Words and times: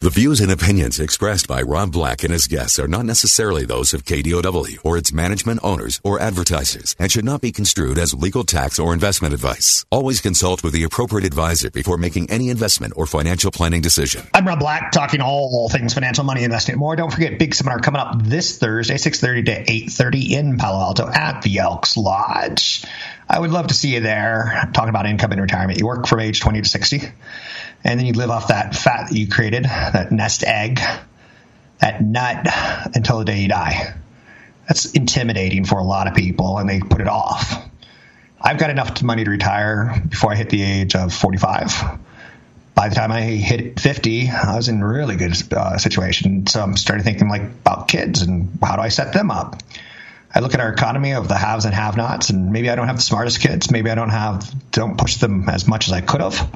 The 0.00 0.10
views 0.10 0.40
and 0.40 0.52
opinions 0.52 1.00
expressed 1.00 1.48
by 1.48 1.60
Rob 1.60 1.90
Black 1.90 2.22
and 2.22 2.32
his 2.32 2.46
guests 2.46 2.78
are 2.78 2.86
not 2.86 3.04
necessarily 3.04 3.64
those 3.64 3.92
of 3.92 4.04
KDOW 4.04 4.78
or 4.84 4.96
its 4.96 5.12
management 5.12 5.58
owners 5.64 6.00
or 6.04 6.20
advertisers 6.20 6.94
and 7.00 7.10
should 7.10 7.24
not 7.24 7.40
be 7.40 7.50
construed 7.50 7.98
as 7.98 8.14
legal 8.14 8.44
tax 8.44 8.78
or 8.78 8.94
investment 8.94 9.34
advice. 9.34 9.84
Always 9.90 10.20
consult 10.20 10.62
with 10.62 10.72
the 10.72 10.84
appropriate 10.84 11.26
advisor 11.26 11.72
before 11.72 11.96
making 11.96 12.30
any 12.30 12.48
investment 12.48 12.92
or 12.94 13.06
financial 13.06 13.50
planning 13.50 13.80
decision. 13.80 14.22
I'm 14.32 14.46
Rob 14.46 14.60
Black, 14.60 14.92
talking 14.92 15.20
all 15.20 15.68
things 15.68 15.94
financial, 15.94 16.22
money, 16.22 16.44
investing, 16.44 16.74
and 16.74 16.80
more. 16.80 16.94
Don't 16.94 17.12
forget, 17.12 17.36
big 17.36 17.52
seminar 17.52 17.80
coming 17.80 18.00
up 18.00 18.22
this 18.22 18.56
Thursday, 18.56 18.98
6.30 18.98 19.46
to 19.46 19.64
8.30 19.64 20.30
in 20.30 20.58
Palo 20.58 20.78
Alto 20.78 21.08
at 21.08 21.42
the 21.42 21.58
Elks 21.58 21.96
Lodge. 21.96 22.84
I 23.28 23.40
would 23.40 23.50
love 23.50 23.66
to 23.66 23.74
see 23.74 23.94
you 23.94 24.00
there 24.00 24.70
talking 24.72 24.90
about 24.90 25.06
income 25.06 25.32
and 25.32 25.40
retirement. 25.40 25.80
You 25.80 25.86
work 25.86 26.06
from 26.06 26.20
age 26.20 26.38
20 26.38 26.62
to 26.62 26.68
60 26.68 27.02
and 27.84 27.98
then 27.98 28.06
you 28.06 28.12
live 28.12 28.30
off 28.30 28.48
that 28.48 28.74
fat 28.74 29.08
that 29.08 29.16
you 29.16 29.28
created, 29.28 29.64
that 29.64 30.10
nest 30.10 30.44
egg, 30.44 30.80
that 31.80 32.02
nut 32.02 32.46
until 32.94 33.18
the 33.18 33.24
day 33.24 33.40
you 33.40 33.48
die. 33.48 33.94
That's 34.66 34.92
intimidating 34.92 35.64
for 35.64 35.78
a 35.78 35.84
lot 35.84 36.08
of 36.08 36.14
people, 36.14 36.58
and 36.58 36.68
they 36.68 36.80
put 36.80 37.00
it 37.00 37.08
off. 37.08 37.64
I've 38.40 38.58
got 38.58 38.70
enough 38.70 39.02
money 39.02 39.24
to 39.24 39.30
retire 39.30 40.02
before 40.08 40.32
I 40.32 40.36
hit 40.36 40.50
the 40.50 40.62
age 40.62 40.94
of 40.94 41.12
45. 41.12 41.98
By 42.74 42.88
the 42.88 42.94
time 42.94 43.10
I 43.10 43.22
hit 43.22 43.80
50, 43.80 44.28
I 44.28 44.56
was 44.56 44.68
in 44.68 44.80
a 44.82 44.86
really 44.86 45.16
good 45.16 45.34
uh, 45.52 45.78
situation. 45.78 46.46
So 46.46 46.62
I'm 46.62 46.76
starting 46.76 47.04
thinking 47.04 47.28
like 47.28 47.42
about 47.42 47.88
kids 47.88 48.22
and 48.22 48.58
how 48.62 48.76
do 48.76 48.82
I 48.82 48.88
set 48.88 49.12
them 49.12 49.30
up. 49.30 49.60
I 50.32 50.40
look 50.40 50.54
at 50.54 50.60
our 50.60 50.72
economy 50.72 51.14
of 51.14 51.26
the 51.26 51.36
haves 51.36 51.64
and 51.64 51.74
have-nots, 51.74 52.30
and 52.30 52.52
maybe 52.52 52.70
I 52.70 52.76
don't 52.76 52.86
have 52.86 52.96
the 52.96 53.02
smartest 53.02 53.40
kids. 53.40 53.70
Maybe 53.70 53.90
I 53.90 53.94
don't 53.94 54.10
have 54.10 54.70
don't 54.70 54.98
push 54.98 55.16
them 55.16 55.48
as 55.48 55.66
much 55.66 55.88
as 55.88 55.92
I 55.92 56.02
could 56.02 56.20
have 56.20 56.52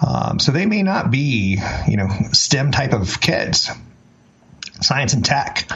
um, 0.00 0.38
so 0.38 0.52
they 0.52 0.66
may 0.66 0.82
not 0.82 1.10
be, 1.10 1.60
you 1.88 1.96
know, 1.96 2.08
STEM 2.32 2.70
type 2.70 2.92
of 2.92 3.20
kids, 3.20 3.70
science 4.80 5.14
and 5.14 5.24
tech. 5.24 5.70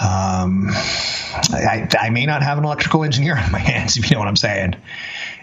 Um, 0.00 0.68
I, 0.70 1.88
I, 1.98 2.10
may 2.10 2.24
not 2.24 2.44
have 2.44 2.56
an 2.58 2.64
electrical 2.64 3.02
engineer 3.02 3.36
on 3.36 3.50
my 3.50 3.58
hands, 3.58 3.96
if 3.96 4.08
you 4.08 4.14
know 4.14 4.20
what 4.20 4.28
I'm 4.28 4.36
saying. 4.36 4.76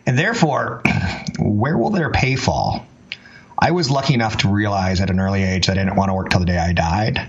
And 0.06 0.18
therefore, 0.18 0.82
where 1.40 1.78
will 1.78 1.90
their 1.90 2.10
pay 2.10 2.36
fall? 2.38 2.86
I 3.58 3.72
was 3.72 3.90
lucky 3.90 4.14
enough 4.14 4.38
to 4.38 4.50
realize 4.50 5.02
at 5.02 5.10
an 5.10 5.20
early 5.20 5.44
age 5.44 5.68
that 5.68 5.78
I 5.78 5.84
didn't 5.84 5.98
want 5.98 6.10
to 6.10 6.14
work 6.14 6.30
till 6.30 6.40
the 6.40 6.46
day 6.46 6.58
I 6.58 6.72
died. 6.72 7.28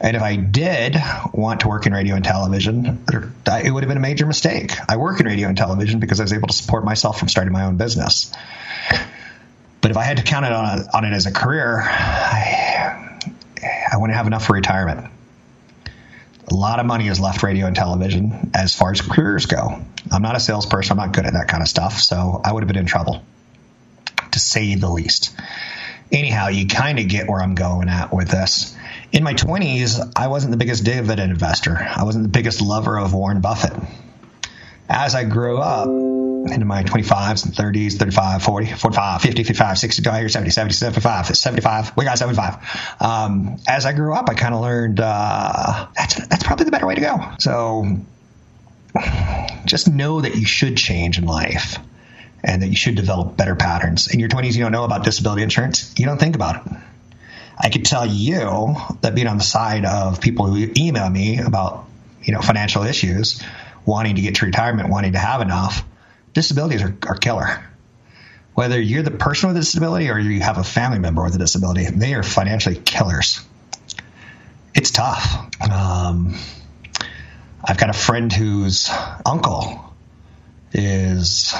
And 0.00 0.16
if 0.16 0.22
I 0.22 0.36
did 0.36 0.96
want 1.32 1.60
to 1.60 1.68
work 1.68 1.86
in 1.86 1.92
radio 1.92 2.16
and 2.16 2.24
television, 2.24 3.04
it 3.08 3.70
would 3.72 3.82
have 3.84 3.88
been 3.88 3.96
a 3.96 4.00
major 4.00 4.26
mistake. 4.26 4.72
I 4.88 4.96
work 4.96 5.20
in 5.20 5.26
radio 5.26 5.48
and 5.48 5.56
television 5.56 6.00
because 6.00 6.20
I 6.20 6.24
was 6.24 6.32
able 6.32 6.48
to 6.48 6.54
support 6.54 6.84
myself 6.84 7.18
from 7.18 7.28
starting 7.28 7.52
my 7.52 7.64
own 7.64 7.76
business. 7.76 8.32
But 9.84 9.90
if 9.90 9.98
I 9.98 10.04
had 10.04 10.16
to 10.16 10.22
count 10.22 10.46
it 10.46 10.52
on, 10.52 10.88
on 10.94 11.04
it 11.04 11.12
as 11.12 11.26
a 11.26 11.30
career, 11.30 11.82
I, 11.84 13.20
I 13.92 13.98
wouldn't 13.98 14.16
have 14.16 14.26
enough 14.26 14.46
for 14.46 14.54
retirement. 14.54 15.12
A 16.48 16.54
lot 16.54 16.80
of 16.80 16.86
money 16.86 17.06
is 17.06 17.20
left 17.20 17.42
radio 17.42 17.66
and 17.66 17.76
television 17.76 18.50
as 18.54 18.74
far 18.74 18.92
as 18.92 19.02
careers 19.02 19.44
go. 19.44 19.78
I'm 20.10 20.22
not 20.22 20.36
a 20.36 20.40
salesperson. 20.40 20.98
I'm 20.98 21.06
not 21.06 21.14
good 21.14 21.26
at 21.26 21.34
that 21.34 21.48
kind 21.48 21.62
of 21.62 21.68
stuff. 21.68 22.00
So 22.00 22.40
I 22.42 22.50
would 22.50 22.62
have 22.62 22.68
been 22.68 22.78
in 22.78 22.86
trouble, 22.86 23.22
to 24.30 24.38
say 24.38 24.74
the 24.74 24.88
least. 24.88 25.36
Anyhow, 26.10 26.48
you 26.48 26.66
kind 26.66 26.98
of 26.98 27.06
get 27.06 27.28
where 27.28 27.42
I'm 27.42 27.54
going 27.54 27.90
at 27.90 28.10
with 28.10 28.28
this. 28.28 28.74
In 29.12 29.22
my 29.22 29.34
20s, 29.34 30.12
I 30.16 30.28
wasn't 30.28 30.52
the 30.52 30.56
biggest 30.56 30.84
dividend 30.84 31.30
investor. 31.30 31.76
I 31.76 32.04
wasn't 32.04 32.22
the 32.22 32.30
biggest 32.30 32.62
lover 32.62 32.98
of 32.98 33.12
Warren 33.12 33.42
Buffett. 33.42 33.78
As 34.88 35.14
I 35.14 35.24
grew 35.24 35.58
up, 35.58 36.23
into 36.50 36.66
my 36.66 36.82
25s 36.84 37.44
and 37.44 37.54
30s, 37.54 37.94
35, 37.94 38.42
40, 38.42 38.72
45, 38.72 39.22
50, 39.22 39.44
55, 39.44 39.78
60, 39.78 40.02
do 40.02 40.10
I 40.10 40.18
hear 40.20 40.28
70, 40.28 40.50
70, 40.50 40.74
75, 40.74 41.36
75? 41.36 41.96
We 41.96 42.04
got 42.04 42.18
75. 42.18 42.96
Um, 43.00 43.56
as 43.66 43.86
I 43.86 43.92
grew 43.92 44.14
up, 44.14 44.28
I 44.28 44.34
kind 44.34 44.54
of 44.54 44.60
learned 44.60 45.00
uh, 45.00 45.86
that's, 45.94 46.26
that's 46.26 46.42
probably 46.42 46.64
the 46.64 46.70
better 46.70 46.86
way 46.86 46.94
to 46.94 47.00
go. 47.00 47.32
So 47.38 47.98
just 49.64 49.88
know 49.88 50.20
that 50.20 50.36
you 50.36 50.44
should 50.44 50.76
change 50.76 51.18
in 51.18 51.24
life 51.24 51.78
and 52.42 52.62
that 52.62 52.68
you 52.68 52.76
should 52.76 52.94
develop 52.94 53.36
better 53.36 53.56
patterns. 53.56 54.12
In 54.12 54.20
your 54.20 54.28
20s, 54.28 54.54
you 54.54 54.62
don't 54.62 54.72
know 54.72 54.84
about 54.84 55.04
disability 55.04 55.42
insurance, 55.42 55.94
you 55.98 56.06
don't 56.06 56.18
think 56.18 56.36
about 56.36 56.66
it. 56.66 56.72
I 57.58 57.70
could 57.70 57.84
tell 57.84 58.06
you 58.06 58.74
that 59.00 59.14
being 59.14 59.26
on 59.26 59.38
the 59.38 59.44
side 59.44 59.84
of 59.84 60.20
people 60.20 60.46
who 60.46 60.70
email 60.76 61.08
me 61.08 61.38
about 61.38 61.86
you 62.22 62.32
know 62.32 62.40
financial 62.40 62.82
issues, 62.82 63.42
wanting 63.86 64.16
to 64.16 64.22
get 64.22 64.36
to 64.36 64.46
retirement, 64.46 64.90
wanting 64.90 65.12
to 65.12 65.18
have 65.18 65.40
enough, 65.40 65.84
disabilities 66.34 66.82
are, 66.82 66.94
are 67.06 67.14
killer. 67.14 67.64
Whether 68.54 68.80
you're 68.80 69.02
the 69.02 69.10
person 69.10 69.48
with 69.48 69.56
a 69.56 69.60
disability 69.60 70.10
or 70.10 70.18
you 70.18 70.40
have 70.40 70.58
a 70.58 70.64
family 70.64 70.98
member 70.98 71.24
with 71.24 71.34
a 71.34 71.38
disability, 71.38 71.86
they 71.86 72.14
are 72.14 72.22
financially 72.22 72.76
killers. 72.76 73.40
It's 74.74 74.90
tough. 74.90 75.48
Um, 75.60 76.36
I've 77.64 77.78
got 77.78 77.90
a 77.90 77.94
friend 77.94 78.32
whose 78.32 78.90
uncle 79.24 79.92
is, 80.72 81.54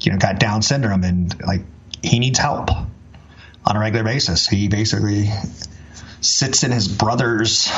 you 0.00 0.12
know, 0.12 0.18
got 0.18 0.40
Down 0.40 0.62
syndrome 0.62 1.04
and 1.04 1.40
like 1.46 1.62
he 2.02 2.18
needs 2.18 2.38
help 2.38 2.70
on 2.70 3.76
a 3.76 3.78
regular 3.78 4.04
basis. 4.04 4.46
He 4.46 4.68
basically 4.68 5.30
sits 6.20 6.64
in 6.64 6.70
his 6.72 6.88
brother's 6.88 7.70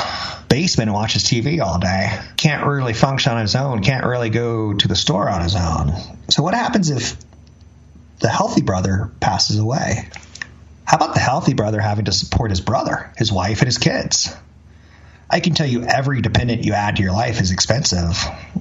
basement 0.49 0.89
and 0.89 0.93
watches 0.93 1.23
TV 1.23 1.61
all 1.61 1.79
day. 1.79 2.19
Can't 2.37 2.65
really 2.65 2.93
function 2.93 3.33
on 3.33 3.41
his 3.41 3.55
own, 3.55 3.83
can't 3.83 4.05
really 4.05 4.29
go 4.29 4.73
to 4.73 4.87
the 4.87 4.95
store 4.95 5.29
on 5.29 5.41
his 5.41 5.55
own. 5.55 5.93
So, 6.29 6.43
what 6.43 6.53
happens 6.53 6.89
if 6.89 7.15
the 8.19 8.29
healthy 8.29 8.61
brother 8.61 9.11
passes 9.19 9.57
away? 9.57 10.09
How 10.83 10.97
about 10.97 11.13
the 11.13 11.19
healthy 11.19 11.53
brother 11.53 11.79
having 11.79 12.05
to 12.05 12.11
support 12.11 12.49
his 12.49 12.61
brother, 12.61 13.11
his 13.17 13.31
wife, 13.31 13.59
and 13.59 13.67
his 13.67 13.77
kids? 13.77 14.35
I 15.29 15.39
can 15.39 15.53
tell 15.53 15.67
you 15.67 15.83
every 15.83 16.21
dependent 16.21 16.65
you 16.65 16.73
add 16.73 16.97
to 16.97 17.03
your 17.03 17.13
life 17.13 17.39
is 17.39 17.51
expensive. 17.51 18.17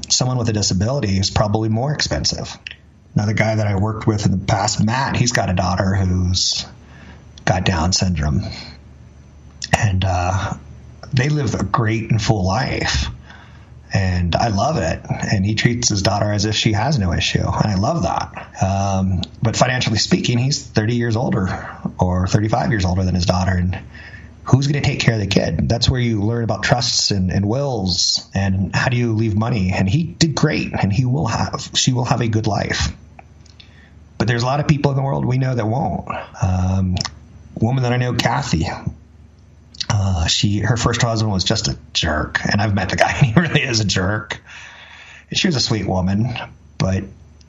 Someone 0.08 0.38
with 0.38 0.48
a 0.48 0.52
disability 0.52 1.18
is 1.18 1.28
probably 1.28 1.68
more 1.68 1.92
expensive. 1.92 2.56
Another 3.16 3.32
guy 3.32 3.56
that 3.56 3.66
I 3.66 3.76
worked 3.76 4.06
with 4.06 4.24
in 4.24 4.30
the 4.30 4.46
past, 4.46 4.84
Matt, 4.84 5.16
he's 5.16 5.32
got 5.32 5.50
a 5.50 5.52
daughter 5.52 5.96
who's 5.96 6.64
got 7.44 7.64
Down 7.64 7.92
syndrome 7.92 8.42
and 9.72 10.04
uh, 10.04 10.54
they 11.12 11.28
live 11.28 11.54
a 11.54 11.64
great 11.64 12.10
and 12.10 12.20
full 12.20 12.46
life. 12.46 13.06
And 13.92 14.36
I 14.36 14.48
love 14.48 14.76
it. 14.76 15.00
And 15.10 15.44
he 15.44 15.56
treats 15.56 15.88
his 15.88 16.02
daughter 16.02 16.30
as 16.30 16.44
if 16.44 16.54
she 16.54 16.72
has 16.74 16.98
no 16.98 17.12
issue. 17.12 17.40
And 17.40 17.66
I 17.66 17.74
love 17.74 18.04
that. 18.04 18.62
Um, 18.62 19.22
but 19.42 19.56
financially 19.56 19.98
speaking, 19.98 20.38
he's 20.38 20.64
30 20.64 20.94
years 20.94 21.16
older 21.16 21.68
or 21.98 22.28
35 22.28 22.70
years 22.70 22.84
older 22.84 23.02
than 23.02 23.16
his 23.16 23.26
daughter. 23.26 23.50
And 23.50 23.76
who's 24.44 24.68
going 24.68 24.80
to 24.80 24.88
take 24.88 25.00
care 25.00 25.14
of 25.14 25.20
the 25.20 25.26
kid? 25.26 25.68
That's 25.68 25.90
where 25.90 26.00
you 26.00 26.22
learn 26.22 26.44
about 26.44 26.62
trusts 26.62 27.10
and, 27.10 27.32
and, 27.32 27.46
wills 27.46 28.28
and 28.32 28.74
how 28.74 28.90
do 28.90 28.96
you 28.96 29.12
leave 29.14 29.36
money. 29.36 29.72
And 29.74 29.88
he 29.88 30.04
did 30.04 30.36
great, 30.36 30.72
and 30.72 30.92
he 30.92 31.04
will 31.04 31.26
have, 31.26 31.70
she 31.74 31.92
will 31.92 32.04
have 32.04 32.20
a 32.20 32.28
good 32.28 32.46
life. 32.46 32.92
But 34.18 34.28
there's 34.28 34.42
a 34.42 34.46
lot 34.46 34.60
of 34.60 34.68
people 34.68 34.90
in 34.92 34.96
the 34.96 35.02
world 35.02 35.24
we 35.24 35.38
know 35.38 35.54
that 35.54 35.66
won't. 35.66 36.08
Um, 36.42 36.96
woman 37.54 37.82
that 37.82 37.92
I 37.92 37.96
know, 37.96 38.14
Kathy, 38.14 38.66
uh, 39.92 40.26
she 40.26 40.60
her 40.60 40.76
first 40.76 41.02
husband 41.02 41.32
was 41.32 41.44
just 41.44 41.68
a 41.68 41.76
jerk, 41.92 42.40
and 42.44 42.62
I've 42.62 42.74
met 42.74 42.90
the 42.90 42.96
guy, 42.96 43.12
and 43.16 43.26
he 43.26 43.40
really 43.40 43.62
is 43.62 43.80
a 43.80 43.84
jerk. 43.84 44.40
She 45.32 45.48
was 45.48 45.56
a 45.56 45.60
sweet 45.60 45.86
woman, 45.86 46.28
but 46.78 47.04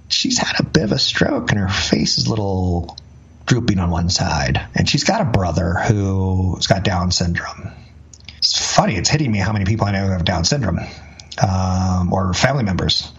she's 0.10 0.38
had 0.38 0.60
a 0.60 0.64
bit 0.64 0.84
of 0.84 0.92
a 0.92 1.00
stroke, 1.00 1.52
and 1.52 1.60
her 1.60 1.70
face 1.70 2.18
is 2.18 2.26
a 2.26 2.30
little 2.30 2.98
drooping 3.46 3.80
on 3.80 3.90
one 3.90 4.10
side. 4.10 4.62
And 4.76 4.88
she's 4.90 5.04
got 5.04 5.22
a 5.22 5.26
brother 5.26 5.74
who's 5.74 6.68
got 6.68 6.84
Down 6.84 7.12
syndrome. 7.12 7.72
It's 8.38 8.76
funny; 8.76 8.96
it's 8.96 9.10
hitting 9.10 9.32
me 9.32 9.40
how 9.40 9.54
many 9.54 9.66
people 9.66 9.86
I 9.86 9.92
know 9.92 10.06
who 10.06 10.12
have 10.12 10.26
Down 10.26 10.44
syndrome, 10.44 10.80
um, 11.42 12.12
or 12.12 12.34
family 12.34 12.64
members. 12.64 13.12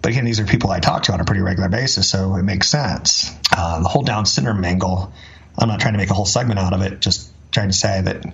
But 0.00 0.12
again, 0.12 0.24
these 0.24 0.40
are 0.40 0.46
people 0.46 0.70
I 0.70 0.80
talk 0.80 1.04
to 1.04 1.12
on 1.12 1.20
a 1.20 1.24
pretty 1.24 1.42
regular 1.42 1.68
basis, 1.68 2.08
so 2.08 2.36
it 2.36 2.44
makes 2.44 2.68
sense. 2.68 3.30
Uh, 3.54 3.82
the 3.82 3.88
whole 3.88 4.02
Down 4.02 4.24
syndrome 4.24 4.64
angle. 4.64 5.12
I'm 5.60 5.68
not 5.68 5.80
trying 5.80 5.94
to 5.94 5.98
make 5.98 6.10
a 6.10 6.14
whole 6.14 6.24
segment 6.24 6.60
out 6.60 6.72
of 6.72 6.82
it. 6.82 7.00
Just 7.00 7.32
trying 7.50 7.68
to 7.68 7.76
say 7.76 8.00
that 8.02 8.24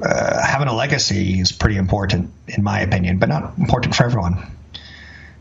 uh, 0.00 0.46
having 0.46 0.68
a 0.68 0.74
legacy 0.74 1.40
is 1.40 1.52
pretty 1.52 1.76
important, 1.76 2.30
in 2.48 2.62
my 2.62 2.80
opinion, 2.80 3.18
but 3.18 3.28
not 3.28 3.56
important 3.58 3.94
for 3.94 4.04
everyone. 4.04 4.50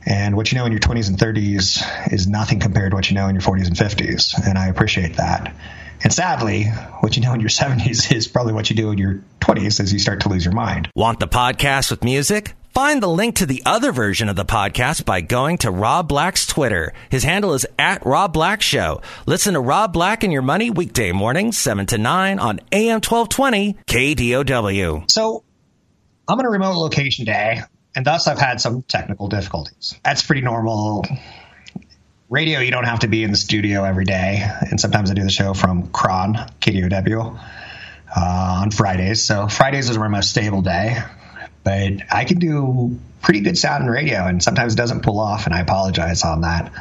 And 0.05 0.35
what 0.35 0.51
you 0.51 0.57
know 0.57 0.65
in 0.65 0.71
your 0.71 0.81
20s 0.81 1.07
and 1.07 1.17
30s 1.17 2.11
is 2.13 2.27
nothing 2.27 2.59
compared 2.59 2.91
to 2.91 2.95
what 2.95 3.09
you 3.09 3.15
know 3.15 3.27
in 3.27 3.35
your 3.35 3.41
40s 3.41 3.67
and 3.67 3.75
50s. 3.75 4.47
And 4.47 4.57
I 4.57 4.67
appreciate 4.67 5.15
that. 5.15 5.55
And 6.03 6.11
sadly, 6.11 6.65
what 6.99 7.15
you 7.15 7.23
know 7.23 7.33
in 7.33 7.39
your 7.39 7.49
70s 7.49 8.11
is 8.15 8.27
probably 8.27 8.53
what 8.53 8.69
you 8.69 8.75
do 8.75 8.91
in 8.91 8.97
your 8.97 9.23
20s 9.39 9.79
as 9.79 9.93
you 9.93 9.99
start 9.99 10.21
to 10.21 10.29
lose 10.29 10.43
your 10.43 10.53
mind. 10.53 10.89
Want 10.95 11.19
the 11.19 11.27
podcast 11.27 11.89
with 11.89 12.03
music? 12.03 12.53
Find 12.73 13.03
the 13.03 13.07
link 13.07 13.35
to 13.35 13.45
the 13.45 13.61
other 13.67 13.91
version 13.91 14.29
of 14.29 14.35
the 14.35 14.45
podcast 14.45 15.05
by 15.05 15.21
going 15.21 15.59
to 15.59 15.69
Rob 15.69 16.07
Black's 16.07 16.47
Twitter. 16.47 16.91
His 17.07 17.23
handle 17.23 17.53
is 17.53 17.67
at 17.77 18.03
Rob 18.03 18.33
Black 18.33 18.63
Show. 18.63 19.03
Listen 19.27 19.53
to 19.53 19.59
Rob 19.59 19.93
Black 19.93 20.23
and 20.23 20.33
Your 20.33 20.41
Money 20.41 20.71
weekday 20.71 21.11
mornings, 21.11 21.55
7 21.59 21.85
to 21.85 21.99
9 21.99 22.39
on 22.39 22.59
AM 22.71 22.95
1220 22.95 23.77
KDOW. 23.85 25.11
So 25.11 25.43
I'm 26.27 26.39
in 26.39 26.47
a 26.47 26.49
remote 26.49 26.79
location 26.79 27.25
day, 27.25 27.61
and 27.95 28.03
thus 28.03 28.25
I've 28.25 28.39
had 28.39 28.59
some 28.59 28.81
technical 28.81 29.27
difficulties. 29.27 29.93
That's 30.03 30.23
pretty 30.23 30.41
normal 30.41 31.05
radio, 32.27 32.59
you 32.59 32.71
don't 32.71 32.85
have 32.85 33.01
to 33.01 33.07
be 33.07 33.23
in 33.23 33.29
the 33.29 33.37
studio 33.37 33.83
every 33.83 34.05
day. 34.05 34.43
And 34.61 34.81
sometimes 34.81 35.11
I 35.11 35.13
do 35.13 35.21
the 35.21 35.29
show 35.29 35.53
from 35.53 35.89
Cron, 35.89 36.33
KDOW, 36.59 37.39
uh, 38.17 38.19
on 38.19 38.71
Fridays. 38.71 39.23
So 39.23 39.47
Fridays 39.47 39.91
is 39.91 39.97
my 39.99 40.07
most 40.07 40.31
stable 40.31 40.63
day. 40.63 40.97
But 41.63 41.93
I 42.11 42.25
can 42.25 42.39
do 42.39 42.99
pretty 43.21 43.39
good 43.39 43.57
sound 43.57 43.83
and 43.83 43.91
radio, 43.91 44.25
and 44.25 44.43
sometimes 44.43 44.73
it 44.73 44.77
doesn't 44.77 45.01
pull 45.01 45.19
off, 45.19 45.45
and 45.45 45.55
I 45.55 45.61
apologize 45.61 46.23
on 46.23 46.41
that. 46.41 46.71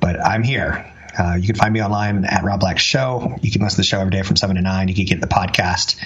But 0.00 0.24
I'm 0.24 0.42
here. 0.42 0.88
Uh, 1.18 1.34
you 1.34 1.46
can 1.46 1.56
find 1.56 1.72
me 1.72 1.82
online 1.82 2.24
at 2.24 2.42
Rob 2.42 2.60
Black 2.60 2.78
Show. 2.78 3.36
You 3.42 3.50
can 3.50 3.62
listen 3.62 3.76
to 3.76 3.80
the 3.80 3.86
show 3.86 4.00
every 4.00 4.10
day 4.10 4.22
from 4.22 4.36
7 4.36 4.56
to 4.56 4.62
9. 4.62 4.88
You 4.88 4.94
can 4.94 5.04
get 5.04 5.20
the 5.20 5.26
podcast 5.26 5.98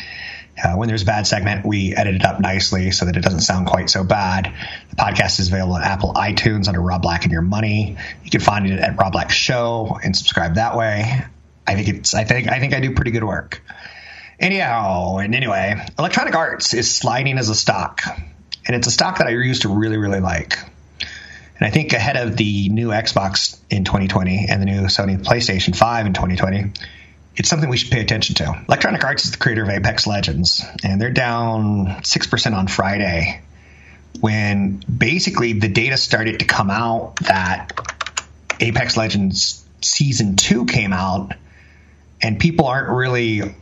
uh, 0.62 0.74
when 0.74 0.88
there's 0.88 1.02
a 1.02 1.06
bad 1.06 1.26
segment, 1.26 1.66
we 1.66 1.94
edit 1.94 2.14
it 2.14 2.24
up 2.24 2.40
nicely 2.40 2.90
so 2.90 3.04
that 3.04 3.16
it 3.16 3.20
doesn't 3.20 3.40
sound 3.40 3.66
quite 3.66 3.90
so 3.90 4.02
bad. 4.02 4.52
The 4.90 4.96
podcast 4.96 5.38
is 5.38 5.48
available 5.48 5.74
on 5.74 5.82
Apple 5.82 6.14
iTunes 6.14 6.66
under 6.66 6.80
Rob 6.80 7.02
Black 7.02 7.24
and 7.24 7.32
Your 7.32 7.42
Money. 7.42 7.96
You 8.24 8.30
can 8.30 8.40
find 8.40 8.66
it 8.66 8.78
at 8.80 8.98
Rob 8.98 9.12
Black 9.12 9.30
Show 9.30 9.98
and 10.02 10.16
subscribe 10.16 10.54
that 10.54 10.76
way. 10.76 11.22
I 11.66 11.74
think 11.74 11.88
it's 11.88 12.14
I 12.14 12.24
think 12.24 12.48
I 12.48 12.58
think 12.58 12.72
I 12.72 12.80
do 12.80 12.94
pretty 12.94 13.10
good 13.10 13.24
work. 13.24 13.62
Anyhow, 14.38 15.16
and 15.18 15.34
anyway, 15.34 15.86
Electronic 15.98 16.34
Arts 16.34 16.74
is 16.74 16.94
sliding 16.94 17.38
as 17.38 17.48
a 17.48 17.54
stock, 17.54 18.02
and 18.66 18.76
it's 18.76 18.86
a 18.86 18.90
stock 18.90 19.18
that 19.18 19.26
I 19.26 19.30
used 19.30 19.62
to 19.62 19.68
really 19.68 19.96
really 19.96 20.20
like. 20.20 20.58
And 21.58 21.66
I 21.66 21.70
think 21.70 21.94
ahead 21.94 22.18
of 22.18 22.36
the 22.36 22.68
new 22.68 22.88
Xbox 22.88 23.58
in 23.70 23.84
2020 23.84 24.46
and 24.50 24.60
the 24.60 24.66
new 24.66 24.82
Sony 24.82 25.18
PlayStation 25.18 25.74
5 25.74 26.06
in 26.06 26.12
2020 26.12 26.72
it's 27.36 27.50
something 27.50 27.68
we 27.68 27.76
should 27.76 27.90
pay 27.90 28.00
attention 28.00 28.34
to. 28.36 28.64
Electronic 28.66 29.04
Arts 29.04 29.26
is 29.26 29.32
the 29.32 29.36
creator 29.36 29.62
of 29.62 29.68
Apex 29.68 30.06
Legends, 30.06 30.64
and 30.82 31.00
they're 31.00 31.10
down 31.10 31.86
6% 31.86 32.56
on 32.56 32.66
Friday 32.66 33.42
when 34.20 34.82
basically 34.98 35.52
the 35.52 35.68
data 35.68 35.98
started 35.98 36.38
to 36.38 36.46
come 36.46 36.70
out 36.70 37.16
that 37.16 37.72
Apex 38.58 38.96
Legends 38.96 39.62
Season 39.82 40.36
2 40.36 40.64
came 40.64 40.94
out, 40.94 41.32
and 42.22 42.40
people 42.40 42.66
aren't 42.66 42.88
really. 42.88 43.54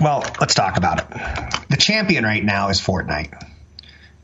Well, 0.00 0.24
let's 0.40 0.54
talk 0.54 0.76
about 0.76 1.00
it. 1.00 1.68
The 1.68 1.76
champion 1.76 2.24
right 2.24 2.44
now 2.44 2.68
is 2.68 2.80
Fortnite. 2.80 3.48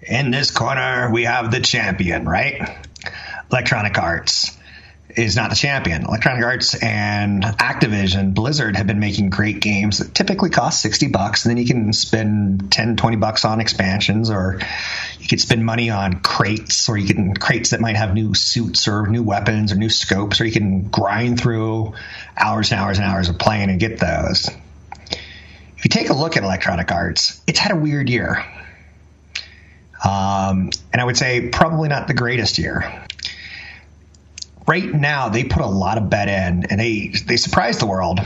In 0.01 0.31
this 0.31 0.51
corner, 0.51 1.11
we 1.13 1.25
have 1.25 1.51
the 1.51 1.61
champion, 1.61 2.27
right? 2.27 2.77
Electronic 3.51 3.99
Arts 3.99 4.57
is 5.15 5.37
not 5.37 5.51
the 5.51 5.57
champion. 5.57 6.05
Electronic 6.05 6.45
Arts 6.45 6.75
and 6.75 7.43
Activision, 7.43 8.35
Blizzard 8.35 8.77
have 8.77 8.87
been 8.87 9.01
making 9.01 9.31
great 9.31 9.61
games 9.61 9.99
that 9.99 10.15
typically 10.15 10.51
cost 10.51 10.81
60 10.81 11.09
bucks 11.09 11.45
and 11.45 11.51
then 11.51 11.57
you 11.57 11.67
can 11.67 11.93
spend 11.93 12.71
10, 12.71 12.97
20 12.97 13.17
bucks 13.17 13.45
on 13.45 13.61
expansions 13.61 14.31
or 14.31 14.61
you 15.19 15.29
could 15.29 15.41
spend 15.41 15.65
money 15.65 15.91
on 15.91 16.21
crates 16.21 16.89
or 16.89 16.97
you 16.97 17.07
can 17.07 17.35
crates 17.35 17.71
that 17.71 17.81
might 17.81 17.97
have 17.97 18.15
new 18.15 18.35
suits 18.35 18.87
or 18.87 19.07
new 19.07 19.23
weapons 19.23 19.73
or 19.73 19.77
new 19.77 19.91
scopes 19.91 20.41
or 20.41 20.45
you 20.45 20.53
can 20.53 20.85
grind 20.85 21.41
through 21.41 21.95
hours 22.37 22.71
and 22.71 22.81
hours 22.81 22.99
and 22.99 23.07
hours 23.07 23.29
of 23.29 23.39
playing 23.39 23.71
and 23.71 23.81
get 23.81 23.99
those. 23.99 24.49
If 25.79 25.85
you 25.85 25.89
take 25.89 26.11
a 26.11 26.15
look 26.15 26.37
at 26.37 26.43
Electronic 26.43 26.93
Arts, 26.93 27.41
it's 27.47 27.59
had 27.59 27.73
a 27.73 27.77
weird 27.77 28.09
year. 28.09 28.45
Um, 30.05 30.71
and 30.93 31.01
I 31.01 31.05
would 31.05 31.17
say 31.17 31.49
probably 31.49 31.89
not 31.89 32.07
the 32.07 32.15
greatest 32.15 32.59
year 32.59 33.07
right 34.69 34.93
now 34.93 35.31
they 35.31 35.45
put 35.45 35.63
a 35.63 35.67
lot 35.67 35.99
of 35.99 36.11
bet 36.11 36.29
in 36.29 36.67
and 36.71 36.79
they 36.79 37.09
they 37.09 37.37
surprised 37.37 37.81
the 37.81 37.87
world. 37.87 38.21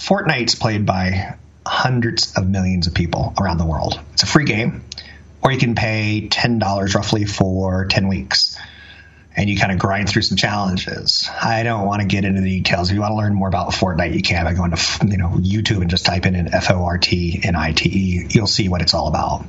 Fortnite's 0.00 0.56
played 0.56 0.86
by 0.86 1.36
hundreds 1.64 2.32
of 2.34 2.48
millions 2.48 2.88
of 2.88 2.94
people 2.94 3.34
around 3.38 3.58
the 3.58 3.66
world. 3.66 4.00
It's 4.14 4.24
a 4.24 4.26
free 4.26 4.46
game, 4.46 4.82
or 5.42 5.52
you 5.52 5.58
can 5.58 5.76
pay 5.76 6.28
ten 6.28 6.58
dollars 6.58 6.96
roughly 6.96 7.26
for 7.26 7.84
ten 7.84 8.08
weeks, 8.08 8.58
and 9.34 9.48
you 9.48 9.58
kind 9.58 9.72
of 9.72 9.78
grind 9.78 10.08
through 10.08 10.22
some 10.22 10.36
challenges. 10.36 11.28
I 11.40 11.62
don't 11.62 11.86
want 11.86 12.02
to 12.02 12.08
get 12.08 12.24
into 12.24 12.40
the 12.40 12.60
details. 12.60 12.90
If 12.90 12.94
you 12.94 13.00
want 13.00 13.12
to 13.12 13.16
learn 13.16 13.34
more 13.34 13.48
about 13.48 13.72
Fortnite, 13.72 14.14
you 14.14 14.22
can 14.22 14.44
by 14.44 14.54
going 14.54 14.72
to 14.72 15.06
you 15.06 15.16
know 15.16 15.30
YouTube 15.30 15.80
and 15.80 15.90
just 15.90 16.04
type 16.04 16.26
in 16.26 16.34
an 16.34 16.52
F 16.52 16.70
O 16.70 16.84
R 16.84 16.98
T 16.98 17.40
N 17.42 17.56
I 17.56 17.72
T 17.72 17.88
E. 17.88 18.26
You'll 18.30 18.46
see 18.46 18.68
what 18.68 18.82
it's 18.82 18.94
all 18.94 19.08
about. 19.08 19.44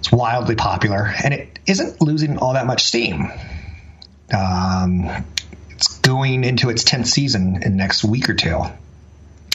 It's 0.00 0.12
wildly 0.12 0.56
popular, 0.56 1.12
and 1.22 1.32
it 1.32 1.58
isn't 1.66 2.02
losing 2.02 2.38
all 2.38 2.54
that 2.54 2.66
much 2.66 2.84
steam. 2.84 3.30
Um, 4.32 5.24
it's 5.70 5.98
going 6.00 6.44
into 6.44 6.70
its 6.70 6.84
10th 6.84 7.06
season 7.06 7.62
in 7.62 7.76
next 7.76 8.04
week 8.04 8.28
or 8.28 8.34
two. 8.34 8.62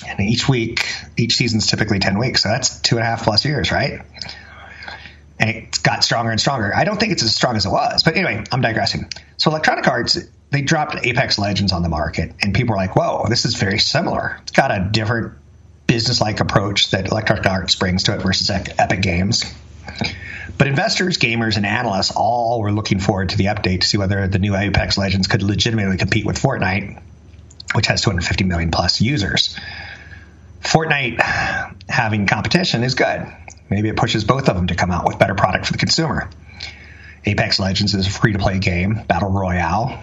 And 0.08 0.20
each 0.22 0.48
week, 0.48 0.88
each 1.18 1.36
season's 1.36 1.68
typically 1.68 2.00
10 2.00 2.18
weeks. 2.18 2.44
So 2.44 2.50
that's 2.50 2.80
two 2.82 2.96
and 2.96 3.04
a 3.04 3.06
half 3.06 3.24
plus 3.24 3.46
years, 3.46 3.72
right? 3.72 4.02
And 5.40 5.50
it's 5.50 5.78
got 5.80 6.04
stronger 6.04 6.32
and 6.32 6.40
stronger. 6.40 6.76
I 6.76 6.84
don't 6.84 7.00
think 7.00 7.14
it's 7.14 7.24
as 7.24 7.34
strong 7.34 7.56
as 7.56 7.66
it 7.66 7.70
was. 7.70 8.04
But 8.04 8.16
anyway, 8.18 8.44
I'm 8.52 8.62
digressing. 8.62 9.10
So 9.38 9.50
Electronic 9.52 9.88
Arts, 9.88 10.18
they 10.52 10.62
dropped 10.62 11.06
Apex 11.06 11.40
Legends 11.40 11.72
on 11.72 11.82
the 11.82 11.90
market. 11.90 12.34
And 12.42 12.54
people 12.54 12.74
were 12.74 12.78
like, 12.78 12.96
whoa, 12.96 13.26
this 13.30 13.46
is 13.46 13.56
very 13.56 13.80
similar. 13.80 14.38
It's 14.42 14.52
got 14.52 14.72
a 14.72 14.90
different 14.92 15.36
business 15.88 16.20
like 16.20 16.40
approach 16.40 16.92
that 16.92 17.08
Electronic 17.08 17.46
Arts 17.46 17.76
brings 17.76 18.04
to 18.04 18.16
it 18.16 18.22
versus 18.22 18.50
Epic 18.50 19.02
Games. 19.02 19.46
But 20.58 20.68
investors, 20.68 21.18
gamers, 21.18 21.56
and 21.56 21.66
analysts 21.66 22.12
all 22.12 22.62
were 22.62 22.72
looking 22.72 23.00
forward 23.00 23.30
to 23.30 23.38
the 23.38 23.46
update 23.46 23.82
to 23.82 23.88
see 23.88 23.98
whether 23.98 24.28
the 24.28 24.40
new 24.40 24.56
Apex 24.56 24.98
Legends 24.98 25.28
could 25.28 25.42
legitimately 25.42 25.98
compete 25.98 26.26
with 26.26 26.38
Fortnite, 26.38 27.02
which 27.74 27.88
has 27.88 28.02
250 28.02 28.44
million 28.44 28.72
plus 28.72 29.00
users. 29.00 29.58
Fortnite 30.62 31.22
having 31.88 32.28
competition 32.28 32.84
is 32.84 32.96
good. 32.96 33.26
Maybe 33.70 33.90
it 33.90 33.98
pushes 33.98 34.24
both 34.24 34.50
of 34.50 34.56
them 34.56 34.68
to 34.68 34.76
come 34.76 34.92
out 34.92 35.06
with 35.06 35.20
better 35.20 35.36
product 35.36 35.66
for 35.66 35.74
the 35.74 35.78
consumer. 35.78 36.30
Apex 37.26 37.60
Legends 37.60 37.94
is 37.94 38.08
a 38.08 38.10
free 38.10 38.34
to 38.34 38.40
play 38.40 38.60
game, 38.60 39.02
battle 39.08 39.30
royale. 39.30 40.00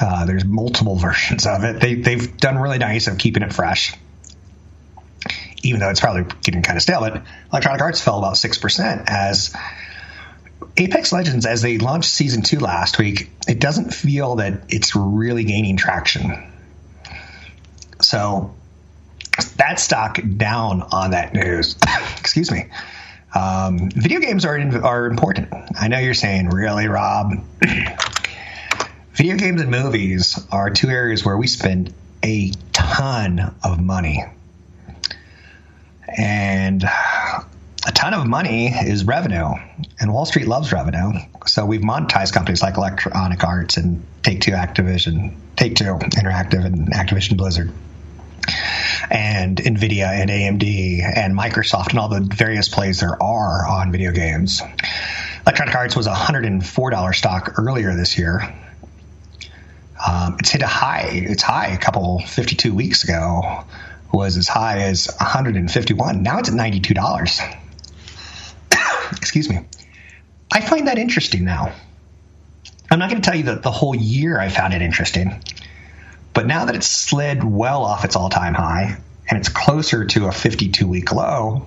Uh, 0.00 0.24
there's 0.24 0.44
multiple 0.44 0.96
versions 0.96 1.46
of 1.46 1.64
it. 1.64 1.80
They, 1.80 1.94
they've 1.94 2.36
done 2.36 2.58
really 2.58 2.78
nice 2.78 3.06
of 3.06 3.18
keeping 3.18 3.42
it 3.42 3.52
fresh 3.52 3.94
even 5.64 5.80
though 5.80 5.88
it's 5.88 6.00
probably 6.00 6.24
getting 6.42 6.62
kind 6.62 6.76
of 6.76 6.82
stale, 6.82 7.00
but 7.00 7.22
Electronic 7.50 7.80
Arts 7.80 8.00
fell 8.00 8.18
about 8.18 8.34
6% 8.34 9.04
as 9.08 9.54
Apex 10.76 11.12
Legends, 11.12 11.46
as 11.46 11.62
they 11.62 11.78
launched 11.78 12.10
season 12.10 12.42
two 12.42 12.58
last 12.58 12.98
week, 12.98 13.30
it 13.48 13.60
doesn't 13.60 13.92
feel 13.92 14.36
that 14.36 14.64
it's 14.68 14.94
really 14.94 15.44
gaining 15.44 15.76
traction. 15.76 16.52
So 18.00 18.54
that 19.56 19.80
stock 19.80 20.18
down 20.36 20.82
on 20.82 21.12
that 21.12 21.34
news. 21.34 21.76
Excuse 22.18 22.50
me. 22.50 22.66
Um, 23.34 23.90
video 23.90 24.20
games 24.20 24.44
are 24.44 24.58
are 24.84 25.06
important. 25.06 25.48
I 25.78 25.88
know 25.88 25.98
you're 25.98 26.14
saying, 26.14 26.50
really, 26.50 26.86
Rob. 26.86 27.32
video 29.12 29.36
games 29.36 29.60
and 29.60 29.70
movies 29.70 30.44
are 30.52 30.70
two 30.70 30.88
areas 30.88 31.24
where 31.24 31.36
we 31.36 31.46
spend 31.46 31.92
a 32.22 32.52
ton 32.72 33.54
of 33.64 33.80
money, 33.80 34.24
and 36.16 36.84
a 36.84 37.92
ton 37.92 38.14
of 38.14 38.26
money 38.26 38.68
is 38.68 39.04
revenue, 39.04 39.50
and 40.00 40.12
Wall 40.12 40.26
Street 40.26 40.46
loves 40.46 40.72
revenue. 40.72 41.12
So 41.46 41.66
we've 41.66 41.82
monetized 41.82 42.32
companies 42.32 42.62
like 42.62 42.76
Electronic 42.76 43.42
Arts 43.42 43.76
and 43.76 44.04
Take 44.22 44.42
Two 44.42 44.52
Activision, 44.52 45.34
Take 45.56 45.74
Two 45.74 45.84
Interactive, 45.84 46.64
and 46.64 46.92
Activision 46.92 47.36
Blizzard, 47.36 47.72
and 49.10 49.56
Nvidia 49.56 50.06
and 50.06 50.30
AMD 50.30 51.02
and 51.16 51.36
Microsoft 51.36 51.90
and 51.90 51.98
all 51.98 52.08
the 52.08 52.20
various 52.20 52.68
plays 52.68 53.00
there 53.00 53.22
are 53.22 53.66
on 53.66 53.92
video 53.92 54.12
games. 54.12 54.62
Electronic 55.46 55.74
Arts 55.74 55.96
was 55.96 56.06
a 56.06 56.12
$104 56.12 57.14
stock 57.14 57.58
earlier 57.58 57.94
this 57.94 58.16
year. 58.16 58.54
Um, 60.06 60.36
it's 60.40 60.50
hit 60.50 60.62
a 60.62 60.66
high. 60.66 61.08
It's 61.12 61.42
high 61.42 61.68
a 61.68 61.78
couple 61.78 62.20
52 62.20 62.74
weeks 62.74 63.04
ago 63.04 63.64
was 64.12 64.36
as 64.36 64.48
high 64.48 64.82
as 64.82 65.08
151. 65.18 66.22
Now 66.22 66.38
it's 66.38 66.48
at 66.48 66.54
$92 66.54 67.56
excuse 69.16 69.48
me. 69.48 69.60
I 70.52 70.60
find 70.60 70.88
that 70.88 70.98
interesting 70.98 71.44
now. 71.44 71.72
I'm 72.90 72.98
not 72.98 73.10
going 73.10 73.20
to 73.20 73.28
tell 73.28 73.36
you 73.36 73.44
that 73.44 73.62
the 73.62 73.70
whole 73.70 73.94
year 73.94 74.38
I 74.38 74.48
found 74.48 74.72
it 74.72 74.82
interesting, 74.82 75.42
but 76.34 76.46
now 76.46 76.66
that 76.66 76.74
it's 76.74 76.88
slid 76.88 77.42
well 77.42 77.84
off 77.84 78.04
its 78.04 78.16
all 78.16 78.28
time 78.28 78.54
high 78.54 78.98
and 79.28 79.38
it's 79.38 79.48
closer 79.48 80.04
to 80.04 80.26
a 80.26 80.32
52 80.32 80.86
week 80.86 81.12
low, 81.12 81.66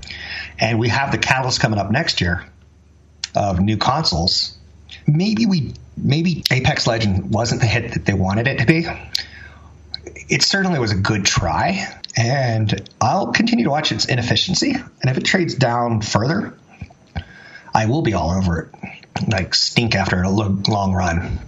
and 0.59 0.77
we 0.77 0.89
have 0.89 1.11
the 1.11 1.17
catalyst 1.17 1.59
coming 1.59 1.79
up 1.79 1.89
next 1.89 2.21
year 2.21 2.45
of 3.35 3.59
new 3.59 3.77
consoles, 3.77 4.57
maybe 5.07 5.45
we 5.45 5.73
maybe 5.95 6.43
Apex 6.51 6.85
Legend 6.85 7.33
wasn't 7.33 7.61
the 7.61 7.67
hit 7.67 7.93
that 7.93 8.05
they 8.05 8.13
wanted 8.13 8.47
it 8.47 8.59
to 8.59 8.65
be. 8.65 8.85
It 10.29 10.43
certainly 10.43 10.79
was 10.79 10.91
a 10.91 10.95
good 10.95 11.25
try, 11.25 11.87
and 12.15 12.89
I'll 12.99 13.31
continue 13.31 13.65
to 13.65 13.71
watch 13.71 13.91
its 13.91 14.05
inefficiency. 14.05 14.71
And 14.71 15.09
if 15.09 15.17
it 15.17 15.23
trades 15.23 15.55
down 15.55 16.01
further, 16.01 16.57
I 17.73 17.85
will 17.85 18.01
be 18.01 18.13
all 18.13 18.31
over 18.31 18.59
it, 18.59 19.29
like 19.29 19.55
stink 19.55 19.95
after 19.95 20.21
a 20.21 20.29
long 20.29 20.93
run. 20.93 21.39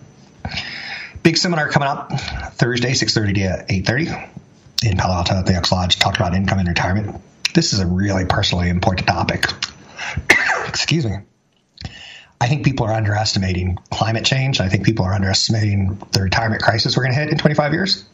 Big 1.23 1.37
seminar 1.37 1.69
coming 1.69 1.87
up 1.87 2.11
Thursday, 2.53 2.93
6:30 2.93 3.33
to 3.35 3.65
8:30 3.69 4.29
in 4.83 4.97
Palo 4.97 5.15
Alto 5.15 5.35
at 5.35 5.45
the 5.45 5.53
Elks 5.53 5.71
Lodge. 5.71 5.99
Talked 5.99 6.17
about 6.17 6.33
income 6.33 6.59
and 6.59 6.67
retirement. 6.67 7.21
This 7.53 7.73
is 7.73 7.79
a 7.79 7.87
really 7.87 8.25
personally 8.25 8.69
important 8.69 9.07
topic. 9.07 9.47
Excuse 10.67 11.05
me. 11.05 11.17
I 12.41 12.47
think 12.47 12.63
people 12.63 12.85
are 12.85 12.93
underestimating 12.93 13.77
climate 13.91 14.23
change. 14.23 14.61
I 14.61 14.69
think 14.69 14.85
people 14.85 15.05
are 15.05 15.13
underestimating 15.13 16.01
the 16.11 16.21
retirement 16.21 16.61
crisis 16.61 16.95
we're 16.95 17.03
going 17.03 17.13
to 17.13 17.19
hit 17.19 17.29
in 17.29 17.37
25 17.37 17.73
years. 17.73 18.05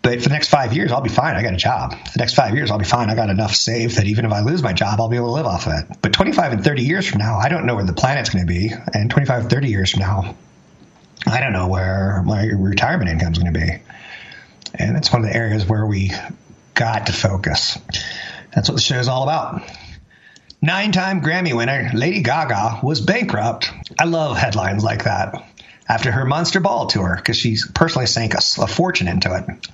But 0.00 0.22
for 0.22 0.28
the 0.28 0.34
next 0.34 0.48
five 0.48 0.74
years, 0.74 0.92
I'll 0.92 1.00
be 1.00 1.08
fine. 1.08 1.34
I 1.34 1.42
got 1.42 1.54
a 1.54 1.58
job. 1.58 1.92
The 1.92 2.18
next 2.18 2.34
five 2.34 2.54
years, 2.54 2.70
I'll 2.70 2.78
be 2.78 2.84
fine. 2.84 3.08
I 3.08 3.14
got 3.14 3.30
enough 3.30 3.54
saved 3.54 3.96
that 3.96 4.06
even 4.06 4.26
if 4.26 4.32
I 4.32 4.40
lose 4.40 4.62
my 4.62 4.74
job, 4.74 5.00
I'll 5.00 5.08
be 5.08 5.16
able 5.16 5.28
to 5.28 5.32
live 5.32 5.46
off 5.46 5.66
of 5.66 5.72
it. 5.72 5.96
But 6.02 6.12
25 6.12 6.52
and 6.52 6.64
30 6.64 6.82
years 6.82 7.06
from 7.06 7.20
now, 7.20 7.38
I 7.38 7.48
don't 7.48 7.64
know 7.64 7.74
where 7.74 7.84
the 7.84 7.94
planet's 7.94 8.28
going 8.28 8.46
to 8.46 8.52
be. 8.52 8.70
And 8.92 9.10
25, 9.10 9.48
30 9.48 9.68
years 9.68 9.90
from 9.90 10.00
now, 10.00 10.34
I 11.26 11.40
don't 11.40 11.52
know 11.52 11.68
where 11.68 12.22
my 12.24 12.44
retirement 12.46 13.10
income 13.10 13.32
is 13.32 13.38
going 13.38 13.52
to 13.52 13.58
be. 13.58 13.78
And 14.74 14.96
that's 14.96 15.12
one 15.12 15.24
of 15.24 15.30
the 15.30 15.36
areas 15.36 15.66
where 15.66 15.86
we 15.86 16.10
got 16.74 17.06
to 17.06 17.12
focus. 17.12 17.78
That's 18.54 18.68
what 18.68 18.76
the 18.76 18.82
show 18.82 18.98
is 18.98 19.08
all 19.08 19.22
about. 19.22 19.62
Nine 20.60 20.92
time 20.92 21.20
Grammy 21.20 21.54
winner 21.54 21.90
Lady 21.92 22.22
Gaga 22.22 22.80
was 22.82 23.00
bankrupt. 23.00 23.70
I 23.98 24.04
love 24.04 24.36
headlines 24.36 24.82
like 24.82 25.04
that 25.04 25.46
after 25.88 26.10
her 26.10 26.24
Monster 26.24 26.60
Ball 26.60 26.86
tour 26.86 27.14
because 27.16 27.36
she 27.36 27.58
personally 27.74 28.06
sank 28.06 28.34
a, 28.34 28.38
a, 28.38 28.66
fortune 28.66 29.08
into 29.08 29.34
it. 29.36 29.68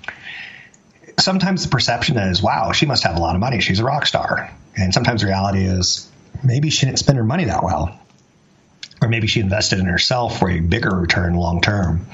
Sometimes 1.21 1.62
the 1.62 1.69
perception 1.69 2.16
is, 2.16 2.42
wow, 2.42 2.73
she 2.73 2.87
must 2.87 3.04
have 3.04 3.16
a 3.16 3.21
lot 3.21 3.37
of 3.37 3.40
money. 3.40 3.61
She's 3.61 3.78
a 3.78 3.85
rock 3.85 4.07
star. 4.07 4.50
And 4.76 4.92
sometimes 4.92 5.23
reality 5.23 5.64
is, 5.64 6.11
maybe 6.42 6.71
she 6.71 6.87
didn't 6.87 6.99
spend 6.99 7.19
her 7.19 7.25
money 7.25 7.45
that 7.45 7.62
well. 7.62 7.99
Or 9.02 9.09
maybe 9.09 9.26
she 9.26 9.40
invested 9.40 9.78
in 9.78 9.87
herself 9.87 10.38
for 10.38 10.50
a 10.50 10.61
bigger 10.61 10.90
return 10.90 11.35
long 11.35 11.61
term 11.61 12.07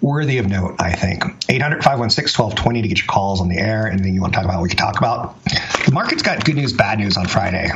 worthy 0.00 0.38
of 0.38 0.48
note, 0.48 0.76
I 0.78 0.92
think. 0.92 1.24
800 1.48 1.82
516 1.82 2.42
1220 2.42 2.82
to 2.82 2.88
get 2.88 2.98
your 2.98 3.06
calls 3.06 3.40
on 3.40 3.48
the 3.48 3.58
air. 3.58 3.86
Anything 3.86 4.14
you 4.14 4.20
want 4.20 4.32
to 4.32 4.38
talk 4.38 4.44
about, 4.44 4.62
we 4.62 4.68
can 4.68 4.78
talk 4.78 4.98
about. 4.98 5.44
The 5.44 5.92
market's 5.92 6.22
got 6.22 6.44
good 6.44 6.56
news, 6.56 6.72
bad 6.72 6.98
news 6.98 7.16
on 7.16 7.26
Friday. 7.26 7.70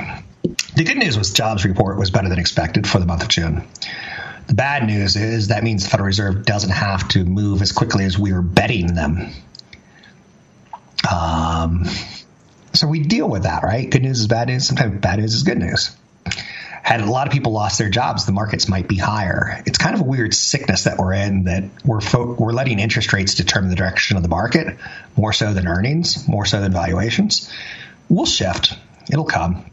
The 0.75 0.85
good 0.85 0.97
news 0.99 1.17
was 1.17 1.33
jobs 1.33 1.65
report 1.65 1.99
was 1.99 2.11
better 2.11 2.29
than 2.29 2.39
expected 2.39 2.89
for 2.89 2.99
the 2.99 3.07
month 3.07 3.23
of 3.23 3.29
June. 3.29 3.67
The 4.47 4.55
bad 4.55 4.87
news 4.87 5.17
is 5.17 5.49
that 5.49 5.63
means 5.63 5.85
the 5.85 5.91
Federal 5.91 6.07
Reserve 6.07 6.45
doesn't 6.45 6.71
have 6.71 7.09
to 7.09 7.25
move 7.25 7.63
as 7.63 7.73
quickly 7.73 8.05
as 8.05 8.19
we 8.19 8.33
were 8.33 8.43
betting 8.43 8.95
them. 8.95 9.31
Um, 11.11 11.85
so 12.75 12.87
we 12.87 13.01
deal 13.01 13.29
with 13.29 13.45
that, 13.45 13.63
right? 13.63 13.89
Good 13.89 14.03
news 14.03 14.21
is 14.21 14.27
bad 14.27 14.49
news. 14.49 14.67
Sometimes 14.67 15.01
bad 15.01 15.19
news 15.19 15.35
is 15.35 15.43
good 15.45 15.59
news 15.59 15.97
had 16.85 17.01
a 17.01 17.11
lot 17.11 17.27
of 17.27 17.33
people 17.33 17.53
lost 17.53 17.79
their 17.79 17.89
jobs, 17.89 18.27
the 18.27 18.33
markets 18.33 18.69
might 18.69 18.87
be 18.87 18.99
higher. 18.99 19.63
It's 19.65 19.79
kind 19.79 19.95
of 19.95 20.03
a 20.03 20.05
weird 20.05 20.35
sickness 20.35 20.85
that 20.85 20.99
we're 20.99 21.15
in 21.15 21.45
that 21.45 21.65
we're 21.83 22.03
fo- 22.03 22.35
we're 22.35 22.53
letting 22.53 22.79
interest 22.79 23.15
rates 23.15 23.35
determine 23.35 23.71
the 23.71 23.77
direction 23.77 24.19
of 24.19 24.23
the 24.23 24.29
market 24.29 24.77
more 25.17 25.33
so 25.33 25.55
than 25.55 25.67
earnings, 25.67 26.29
more 26.29 26.45
so 26.45 26.61
than 26.61 26.73
valuations. 26.73 27.51
We'll 28.11 28.27
shift. 28.27 28.77
It'll 29.11 29.25
come. 29.25 29.71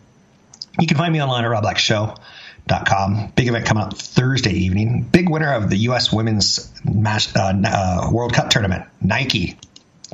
You 0.79 0.87
can 0.87 0.95
find 0.95 1.11
me 1.11 1.21
online 1.21 1.43
at 1.43 1.51
robblackshow.com. 1.51 3.33
Big 3.35 3.49
event 3.49 3.65
coming 3.65 3.83
up 3.83 3.97
Thursday 3.97 4.53
evening. 4.53 5.03
Big 5.03 5.29
winner 5.29 5.53
of 5.53 5.69
the 5.69 5.77
U.S. 5.77 6.13
Women's 6.13 6.71
uh, 6.87 7.19
uh, 7.35 8.09
World 8.09 8.31
Cup 8.31 8.49
tournament, 8.51 8.85
Nike. 9.01 9.57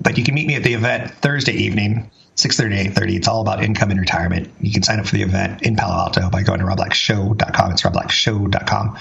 But 0.02 0.18
you 0.18 0.24
can 0.24 0.34
meet 0.34 0.48
me 0.48 0.56
at 0.56 0.64
the 0.64 0.74
event 0.74 1.12
Thursday 1.12 1.54
evening 1.54 2.10
6.30 2.38 2.94
8.30. 2.94 3.16
It's 3.16 3.28
all 3.28 3.42
about 3.42 3.64
income 3.64 3.90
and 3.90 4.00
retirement. 4.00 4.54
You 4.62 4.72
can 4.72 4.84
sign 4.84 5.00
up 5.00 5.08
for 5.08 5.16
the 5.16 5.24
event 5.24 5.64
in 5.64 5.76
Palo 5.76 5.96
Alto 5.96 6.30
by 6.30 6.44
going 6.44 6.60
to 6.60 6.66
robblackshow.com. 6.66 7.72
It's 7.72 7.82
robblackshow.com. 7.82 9.00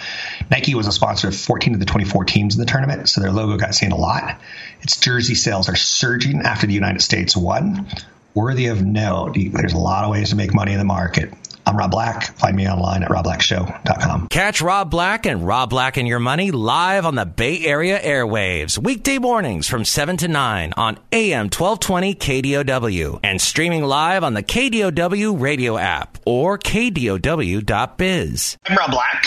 Nike 0.51 0.75
was 0.75 0.87
a 0.87 0.93
sponsor 0.93 1.29
of 1.29 1.37
14 1.37 1.75
of 1.75 1.81
the 1.81 1.85
24 1.85 2.25
teams 2.25 2.55
in 2.55 2.61
the 2.61 2.67
tournament, 2.67 3.11
so 3.11 3.21
their 3.21 3.31
logo 3.31 3.59
got 3.59 3.75
seen 3.75 3.93
a 3.93 3.97
lot. 3.97 4.41
Its 4.81 4.99
jersey 4.99 5.35
sales 5.35 5.69
are 5.69 5.77
surging 5.77 6.41
after 6.41 6.67
the 6.67 6.73
United 6.73 7.03
States 7.03 7.37
won. 7.37 7.87
Worthy 8.33 8.69
of 8.69 8.83
note, 8.83 9.37
there's 9.53 9.75
a 9.75 9.79
lot 9.79 10.05
of 10.05 10.11
ways 10.11 10.31
to 10.31 10.37
make 10.37 10.55
money 10.55 10.73
in 10.73 10.79
the 10.79 10.85
market. 10.85 11.33
I'm 11.69 11.77
Rob 11.77 11.91
Black. 11.91 12.23
Find 12.39 12.57
me 12.57 12.69
online 12.69 13.03
at 13.03 13.11
robblackshow.com. 13.11 14.29
Catch 14.29 14.63
Rob 14.63 14.89
Black 14.89 15.27
and 15.27 15.45
Rob 15.45 15.71
Black 15.71 15.97
and 15.97 16.07
Your 16.07 16.21
Money 16.21 16.53
live 16.53 17.05
on 17.05 17.17
the 17.17 17.27
Bay 17.27 17.65
Area 17.67 17.99
airwaves, 18.01 18.79
weekday 18.79 19.19
mornings 19.19 19.67
from 19.67 19.85
7 19.85 20.17
to 20.19 20.29
9 20.29 20.75
on 20.77 20.97
AM 21.11 21.47
1220 21.47 22.15
KDOW 22.15 23.19
and 23.25 23.41
streaming 23.41 23.83
live 23.83 24.23
on 24.23 24.35
the 24.35 24.45
KDOW 24.45 25.41
radio 25.41 25.77
app 25.77 26.19
or 26.25 26.57
KDOW.biz. 26.57 28.57
I'm 28.67 28.77
Rob 28.77 28.93
Black 28.93 29.27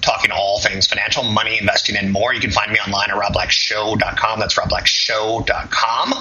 talking 0.00 0.30
all 0.30 0.60
things 0.60 0.86
financial, 0.86 1.24
money, 1.24 1.58
investing, 1.58 1.96
and 1.96 2.12
more. 2.12 2.32
You 2.32 2.40
can 2.40 2.52
find 2.52 2.70
me 2.70 2.78
online 2.78 3.10
at 3.10 3.16
robblackshow.com. 3.16 4.38
That's 4.38 4.54
robblackshow.com. 4.54 6.14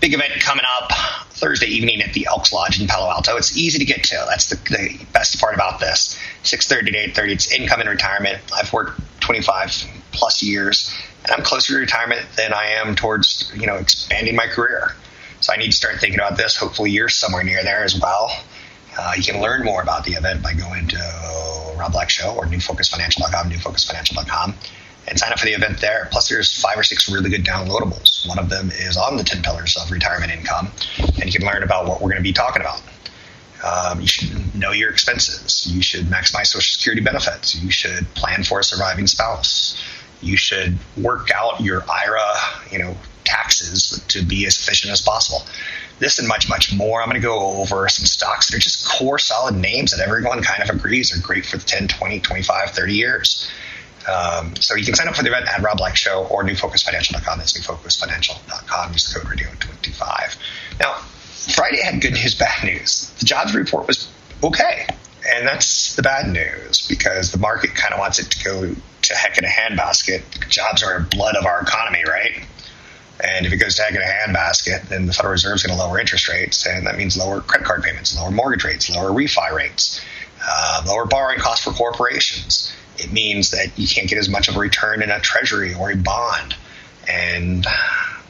Big 0.00 0.14
event 0.14 0.32
coming 0.40 0.64
up 0.80 1.25
Thursday 1.36 1.66
evening 1.66 2.00
at 2.00 2.14
the 2.14 2.26
Elks 2.26 2.52
Lodge 2.52 2.80
in 2.80 2.86
Palo 2.86 3.10
Alto. 3.10 3.36
It's 3.36 3.56
easy 3.56 3.78
to 3.78 3.84
get 3.84 4.02
to. 4.04 4.26
That's 4.28 4.46
the, 4.46 4.56
the 4.56 5.04
best 5.12 5.38
part 5.38 5.54
about 5.54 5.80
this. 5.80 6.18
6:30 6.44 6.92
to 6.92 7.20
8:30. 7.20 7.32
It's 7.32 7.52
income 7.52 7.80
and 7.80 7.88
retirement. 7.88 8.38
I've 8.54 8.72
worked 8.72 9.00
25 9.20 9.84
plus 10.12 10.42
years, 10.42 10.94
and 11.24 11.32
I'm 11.32 11.42
closer 11.42 11.74
to 11.74 11.78
retirement 11.78 12.22
than 12.36 12.54
I 12.54 12.66
am 12.66 12.94
towards 12.94 13.52
you 13.54 13.66
know 13.66 13.76
expanding 13.76 14.34
my 14.34 14.46
career. 14.46 14.94
So 15.40 15.52
I 15.52 15.56
need 15.56 15.66
to 15.66 15.76
start 15.76 16.00
thinking 16.00 16.18
about 16.18 16.38
this. 16.38 16.56
Hopefully, 16.56 16.90
you're 16.90 17.10
somewhere 17.10 17.44
near 17.44 17.62
there 17.62 17.84
as 17.84 18.00
well. 18.00 18.30
Uh, 18.98 19.12
you 19.14 19.22
can 19.22 19.42
learn 19.42 19.62
more 19.62 19.82
about 19.82 20.04
the 20.04 20.12
event 20.12 20.42
by 20.42 20.54
going 20.54 20.88
to 20.88 21.74
Rob 21.76 21.92
Black 21.92 22.08
Show 22.08 22.34
or 22.34 22.46
newfocusfinancial.com, 22.46 23.50
newfocusfinancial.com 23.50 24.54
and 25.08 25.18
sign 25.18 25.32
up 25.32 25.38
for 25.38 25.46
the 25.46 25.52
event 25.52 25.80
there. 25.80 26.08
Plus, 26.10 26.28
there's 26.28 26.60
five 26.60 26.78
or 26.78 26.82
six 26.82 27.10
really 27.10 27.30
good 27.30 27.44
downloadables. 27.44 28.26
One 28.28 28.38
of 28.38 28.48
them 28.48 28.70
is 28.70 28.96
on 28.96 29.16
the 29.16 29.24
10 29.24 29.42
pillars 29.42 29.76
of 29.76 29.90
retirement 29.90 30.32
income, 30.32 30.70
and 30.98 31.26
you 31.26 31.38
can 31.38 31.46
learn 31.46 31.62
about 31.62 31.86
what 31.86 32.00
we're 32.00 32.10
going 32.10 32.22
to 32.22 32.22
be 32.22 32.32
talking 32.32 32.62
about. 32.62 32.82
Um, 33.64 34.00
you 34.00 34.06
should 34.06 34.54
know 34.54 34.72
your 34.72 34.90
expenses. 34.90 35.66
You 35.72 35.82
should 35.82 36.06
maximize 36.06 36.46
Social 36.46 36.78
Security 36.78 37.02
benefits. 37.02 37.54
You 37.54 37.70
should 37.70 38.12
plan 38.14 38.44
for 38.44 38.60
a 38.60 38.64
surviving 38.64 39.06
spouse. 39.06 39.82
You 40.20 40.36
should 40.36 40.78
work 40.96 41.30
out 41.30 41.60
your 41.60 41.84
IRA, 41.88 42.70
you 42.70 42.78
know, 42.78 42.96
taxes 43.24 44.04
to 44.08 44.24
be 44.24 44.46
as 44.46 44.56
efficient 44.56 44.92
as 44.92 45.00
possible. 45.00 45.44
This 45.98 46.18
and 46.18 46.28
much, 46.28 46.48
much 46.48 46.74
more. 46.74 47.00
I'm 47.00 47.08
going 47.08 47.20
to 47.20 47.26
go 47.26 47.56
over 47.56 47.88
some 47.88 48.04
stocks 48.04 48.50
that 48.50 48.56
are 48.56 48.60
just 48.60 48.86
core 48.86 49.18
solid 49.18 49.56
names 49.56 49.96
that 49.96 50.06
everyone 50.06 50.42
kind 50.42 50.62
of 50.62 50.74
agrees 50.74 51.16
are 51.16 51.20
great 51.20 51.46
for 51.46 51.56
the 51.56 51.64
10, 51.64 51.88
20, 51.88 52.20
25, 52.20 52.70
30 52.70 52.94
years. 52.94 53.50
Um, 54.06 54.54
so 54.56 54.74
you 54.76 54.84
can 54.84 54.94
sign 54.94 55.08
up 55.08 55.16
for 55.16 55.22
the 55.22 55.30
event 55.30 55.48
at 55.48 55.62
Rob 55.62 55.78
Black 55.78 55.96
Show 55.96 56.26
or 56.30 56.44
newfocusfinancial.com. 56.44 57.38
That's 57.38 57.58
newfocusfinancial.com. 57.58 58.92
Use 58.92 59.12
the 59.12 59.20
code 59.20 59.28
radio25. 59.28 60.36
Now, 60.78 60.94
Friday 61.54 61.82
had 61.82 62.00
good 62.00 62.12
news, 62.12 62.34
bad 62.38 62.64
news. 62.64 63.10
The 63.18 63.24
jobs 63.24 63.54
report 63.54 63.86
was 63.86 64.10
okay. 64.42 64.86
And 65.28 65.46
that's 65.46 65.96
the 65.96 66.02
bad 66.02 66.28
news 66.28 66.86
because 66.86 67.32
the 67.32 67.38
market 67.38 67.74
kind 67.74 67.92
of 67.92 67.98
wants 67.98 68.20
it 68.20 68.30
to 68.30 68.44
go 68.44 68.74
to 69.02 69.14
heck 69.14 69.38
in 69.38 69.44
a 69.44 69.48
handbasket. 69.48 70.48
Jobs 70.48 70.84
are 70.84 71.00
the 71.00 71.08
blood 71.08 71.34
of 71.34 71.46
our 71.46 71.62
economy, 71.62 72.04
right? 72.06 72.46
And 73.18 73.44
if 73.44 73.52
it 73.52 73.56
goes 73.56 73.74
to 73.76 73.82
heck 73.82 73.94
in 73.94 74.02
a 74.02 74.04
handbasket, 74.04 74.88
then 74.88 75.06
the 75.06 75.12
Federal 75.12 75.32
Reserve 75.32 75.56
is 75.56 75.62
going 75.64 75.76
to 75.76 75.84
lower 75.84 75.98
interest 75.98 76.28
rates, 76.28 76.64
and 76.66 76.86
that 76.86 76.96
means 76.96 77.16
lower 77.16 77.40
credit 77.40 77.66
card 77.66 77.82
payments, 77.82 78.16
lower 78.16 78.30
mortgage 78.30 78.62
rates, 78.62 78.88
lower 78.88 79.10
refi 79.10 79.52
rates, 79.52 80.00
uh, 80.46 80.84
lower 80.86 81.06
borrowing 81.06 81.40
costs 81.40 81.64
for 81.64 81.72
corporations 81.72 82.72
it 82.98 83.12
means 83.12 83.50
that 83.50 83.78
you 83.78 83.86
can't 83.86 84.08
get 84.08 84.18
as 84.18 84.28
much 84.28 84.48
of 84.48 84.56
a 84.56 84.58
return 84.58 85.02
in 85.02 85.10
a 85.10 85.20
treasury 85.20 85.74
or 85.74 85.90
a 85.90 85.96
bond. 85.96 86.54
And 87.08 87.66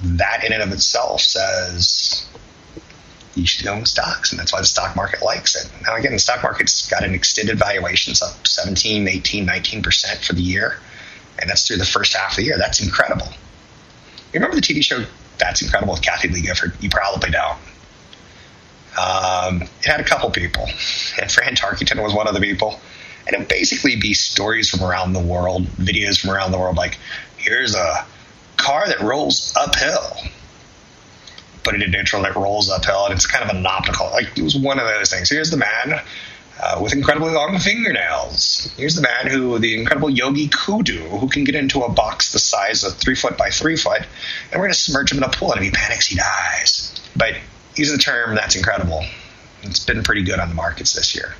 that 0.02 0.44
in 0.44 0.52
and 0.52 0.62
of 0.62 0.73
itself 0.73 1.20
says 1.20 2.26
you 3.35 3.46
should 3.46 3.66
own 3.66 3.85
stocks, 3.85 4.32
and 4.32 4.40
that's 4.40 4.52
why 4.52 4.61
the 4.61 4.66
stock 4.66 4.96
market 4.96 5.23
likes 5.23 5.56
it. 5.56 5.70
Now, 5.82 5.94
again, 5.96 6.12
the 6.12 6.18
stock 6.18 6.42
market's 6.42 6.88
got 6.88 7.04
an 7.04 7.14
extended 7.14 7.58
valuation, 7.58 8.12
it's 8.12 8.23
up 8.23 8.46
17, 8.46 9.06
18, 9.08 9.46
19% 9.46 10.26
for 10.26 10.32
the 10.32 10.42
year, 10.42 10.78
and 11.38 11.49
that's 11.49 11.66
through 11.66 11.76
the 11.76 11.85
first 11.85 12.14
half 12.16 12.32
of 12.32 12.37
the 12.37 12.44
year. 12.44 12.56
That's 12.58 12.82
incredible. 12.82 13.26
You 14.32 14.40
remember 14.40 14.56
the 14.56 14.62
TV 14.62 14.82
show 14.82 15.04
That's 15.38 15.62
Incredible 15.62 15.94
with 15.94 16.02
Kathie 16.02 16.28
Lee 16.28 16.40
Gifford? 16.40 16.73
You 16.80 16.88
probably 16.88 17.30
don't. 17.30 17.58
Um, 18.99 19.62
it 19.62 19.85
had 19.85 20.00
a 20.00 20.04
couple 20.04 20.30
people, 20.30 20.64
and 21.20 21.30
Fran 21.30 21.54
Tarkenton 21.54 22.02
was 22.02 22.14
one 22.14 22.26
of 22.26 22.35
the 22.35 22.40
people 22.40 22.80
and 23.26 23.35
it 23.35 23.38
would 23.38 23.49
basically 23.49 23.97
be 23.97 24.14
stories 24.14 24.71
from 24.71 24.83
around 24.83 25.12
the 25.12 25.21
world, 25.21 25.66
videos 25.66 26.21
from 26.21 26.30
around 26.30 26.52
the 26.52 26.59
world, 26.59 26.76
like 26.76 26.99
here's 27.37 27.75
a 27.75 28.06
car 28.56 28.87
that 28.87 29.00
rolls 29.00 29.52
uphill. 29.56 30.16
Put 31.64 31.75
it 31.75 31.83
in 31.83 31.90
neutral 31.90 32.25
and 32.25 32.35
it 32.35 32.38
rolls 32.38 32.71
uphill, 32.71 33.06
and 33.06 33.14
it's 33.14 33.26
kind 33.26 33.49
of 33.49 33.54
an 33.54 33.66
optical. 33.66 34.06
Like 34.11 34.38
it 34.38 34.42
was 34.42 34.56
one 34.56 34.78
of 34.78 34.87
those 34.87 35.11
things. 35.11 35.28
Here's 35.28 35.50
the 35.50 35.56
man 35.56 36.00
uh, 36.62 36.80
with 36.80 36.92
incredibly 36.92 37.33
long 37.33 37.59
fingernails. 37.59 38.73
Here's 38.76 38.95
the 38.95 39.02
man 39.02 39.26
who, 39.26 39.59
the 39.59 39.78
incredible 39.78 40.09
Yogi 40.09 40.49
Kudu, 40.49 41.00
who 41.00 41.28
can 41.28 41.45
get 41.45 41.54
into 41.54 41.83
a 41.83 41.92
box 41.92 42.33
the 42.33 42.38
size 42.38 42.85
of 42.85 42.95
three 42.95 43.16
foot 43.16 43.37
by 43.37 43.50
three 43.50 43.76
foot, 43.76 44.02
and 44.02 44.52
we're 44.52 44.66
going 44.66 44.73
to 44.73 44.78
submerge 44.78 45.11
him 45.11 45.18
in 45.18 45.25
a 45.25 45.28
pool, 45.28 45.52
and 45.52 45.61
if 45.61 45.64
he 45.64 45.71
panics, 45.71 46.06
he 46.06 46.16
dies. 46.16 46.95
But 47.16 47.35
use 47.75 47.90
the 47.90 47.99
term 47.99 48.37
that's 48.37 48.56
incredible. 48.56 49.02
It's 49.62 49.85
been 49.85 50.02
pretty 50.04 50.23
good 50.23 50.38
on 50.38 50.49
the 50.49 50.54
markets 50.54 50.95
this 50.95 51.16
year. 51.16 51.35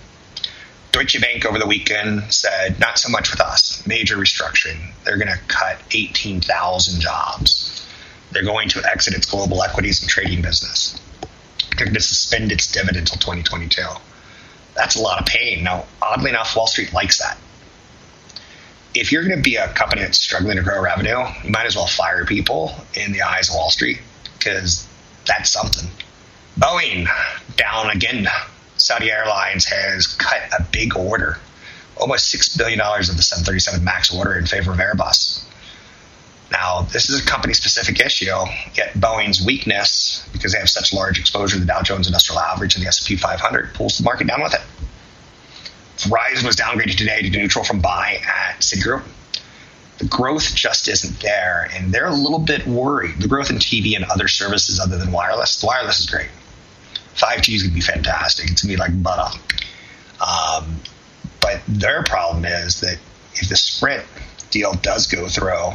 Deutsche 0.93 1.21
Bank 1.21 1.45
over 1.45 1.59
the 1.59 1.66
weekend 1.66 2.33
said, 2.33 2.81
not 2.81 2.99
so 2.99 3.09
much 3.11 3.31
with 3.31 3.40
us, 3.40 3.87
major 3.87 4.16
restructuring. 4.16 4.93
They're 5.05 5.19
going 5.19 5.28
to 5.28 5.38
cut 5.49 5.78
18,000 5.90 7.00
jobs. 7.00 7.87
They're 8.33 8.45
going 8.45 8.69
to 8.71 8.83
exit 8.85 9.14
its 9.14 9.26
global 9.26 9.62
equities 9.62 10.00
and 10.00 10.11
trading 10.11 10.43
business. 10.43 10.99
They're 11.76 11.87
going 11.87 11.95
to 11.95 12.00
suspend 12.00 12.52
its 12.52 12.71
dividend 12.73 13.11
until 13.11 13.19
2022 13.19 13.83
that's 14.76 14.95
a 14.95 15.00
lot 15.00 15.21
of 15.21 15.26
pain. 15.26 15.64
Now, 15.64 15.87
oddly 16.00 16.31
enough, 16.31 16.55
Wall 16.55 16.66
Street 16.66 16.93
likes 16.93 17.19
that. 17.19 17.38
If 18.95 19.11
you're 19.11 19.25
going 19.25 19.37
to 19.37 19.43
be 19.43 19.57
a 19.57 19.69
company 19.69 20.02
that's 20.02 20.19
struggling 20.19 20.57
to 20.57 20.62
grow 20.62 20.81
revenue, 20.81 21.25
you 21.43 21.50
might 21.50 21.66
as 21.66 21.76
well 21.76 21.87
fire 21.87 22.25
people 22.25 22.75
in 22.95 23.12
the 23.12 23.23
eyes 23.23 23.49
of 23.49 23.57
Wall 23.57 23.71
Street 23.71 24.00
because 24.38 24.87
that's 25.26 25.50
something. 25.50 25.90
Boeing 26.59 27.07
down 27.57 27.90
again. 27.90 28.28
Saudi 28.76 29.11
Airlines 29.11 29.64
has 29.66 30.06
cut 30.06 30.40
a 30.59 30.62
big 30.71 30.97
order, 30.97 31.38
almost 31.97 32.35
$6 32.35 32.59
billion 32.59 32.80
of 32.80 33.16
the 33.16 33.23
737 33.23 33.83
MAX 33.83 34.14
order 34.14 34.35
in 34.35 34.47
favor 34.47 34.73
of 34.73 34.78
Airbus. 34.78 35.45
Now, 36.52 36.83
this 36.83 37.11
is 37.11 37.21
a 37.21 37.26
company 37.26 37.54
specific 37.54 38.00
issue, 38.00 38.26
yet 38.75 38.95
Boeing's 38.95 39.45
weakness, 39.45 40.28
because 40.33 40.52
they 40.52 40.59
have 40.59 40.68
such 40.68 40.92
large 40.92 41.18
exposure 41.18 41.54
to 41.54 41.61
the 41.61 41.66
Dow 41.66 41.83
Jones 41.83 42.06
Industrial 42.06 42.38
Average 42.38 42.76
and 42.76 42.85
the 42.85 42.88
S&P 42.88 43.16
500, 43.16 43.75
pulls 43.75 43.99
the 43.99 44.04
market 44.04 44.28
down 44.28 44.42
with 44.42 44.54
it. 44.54 44.61
Verizon 45.97 46.45
was 46.45 46.54
downgraded 46.56 46.97
today 46.97 47.23
to 47.23 47.30
neutral 47.30 47.64
from 47.64 47.80
buy 47.80 48.21
at 48.23 48.61
Citigroup. 48.61 49.02
The 49.99 50.04
growth 50.04 50.54
just 50.54 50.88
isn't 50.88 51.21
there, 51.21 51.68
and 51.75 51.92
they're 51.92 52.06
a 52.06 52.14
little 52.14 52.38
bit 52.38 52.66
worried. 52.66 53.18
The 53.18 53.28
growth 53.28 53.50
in 53.50 53.56
TV 53.56 53.97
and 53.97 54.04
other 54.04 54.28
services 54.28 54.78
other 54.78 54.99
than 54.99 55.11
wireless, 55.11 55.61
the 55.61 55.66
wireless 55.66 56.00
is 56.00 56.06
great. 56.06 56.28
5G 57.16 57.54
is 57.54 57.62
going 57.62 57.70
to 57.70 57.75
be 57.75 57.80
fantastic. 57.80 58.50
It's 58.50 58.62
going 58.62 58.76
to 58.76 58.76
be 58.76 58.80
like 58.80 59.02
butter. 59.02 59.38
Um, 60.20 60.80
but 61.40 61.61
their 61.68 62.02
problem 62.04 62.44
is 62.44 62.80
that 62.80 62.99
if 63.35 63.49
the 63.49 63.56
Sprint 63.56 64.04
deal 64.50 64.73
does 64.75 65.06
go 65.06 65.28
through, 65.28 65.73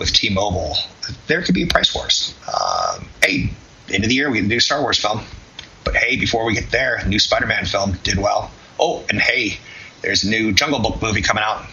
with 0.00 0.12
T-Mobile, 0.14 0.76
there 1.26 1.42
could 1.42 1.54
be 1.54 1.62
a 1.62 1.66
price 1.66 1.94
wars. 1.94 2.34
Um, 2.48 3.06
hey, 3.22 3.50
end 3.92 4.02
of 4.02 4.08
the 4.08 4.16
year 4.16 4.30
we 4.30 4.38
get 4.38 4.44
a 4.44 4.48
new 4.48 4.58
Star 4.58 4.80
Wars 4.80 4.98
film, 4.98 5.20
but 5.84 5.94
hey, 5.94 6.16
before 6.16 6.46
we 6.46 6.54
get 6.54 6.70
there, 6.70 7.04
new 7.06 7.18
Spider-Man 7.18 7.66
film 7.66 7.98
did 8.02 8.18
well. 8.18 8.50
Oh, 8.80 9.04
and 9.10 9.20
hey, 9.20 9.58
there's 10.00 10.24
a 10.24 10.30
new 10.30 10.52
Jungle 10.52 10.80
Book 10.80 11.02
movie 11.02 11.20
coming 11.20 11.44
out. 11.44 11.66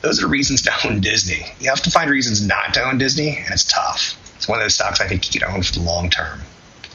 Those 0.00 0.22
are 0.22 0.26
reasons 0.26 0.62
to 0.62 0.72
own 0.84 1.00
Disney. 1.00 1.46
You 1.60 1.68
have 1.68 1.82
to 1.82 1.90
find 1.90 2.10
reasons 2.10 2.44
not 2.44 2.74
to 2.74 2.82
own 2.82 2.98
Disney, 2.98 3.36
and 3.36 3.52
it's 3.52 3.64
tough. 3.64 4.18
It's 4.36 4.48
one 4.48 4.58
of 4.58 4.64
those 4.64 4.74
stocks 4.74 5.00
I 5.00 5.06
think 5.06 5.32
you 5.32 5.40
can 5.40 5.48
own 5.48 5.62
for 5.62 5.74
the 5.74 5.82
long 5.82 6.10
term. 6.10 6.40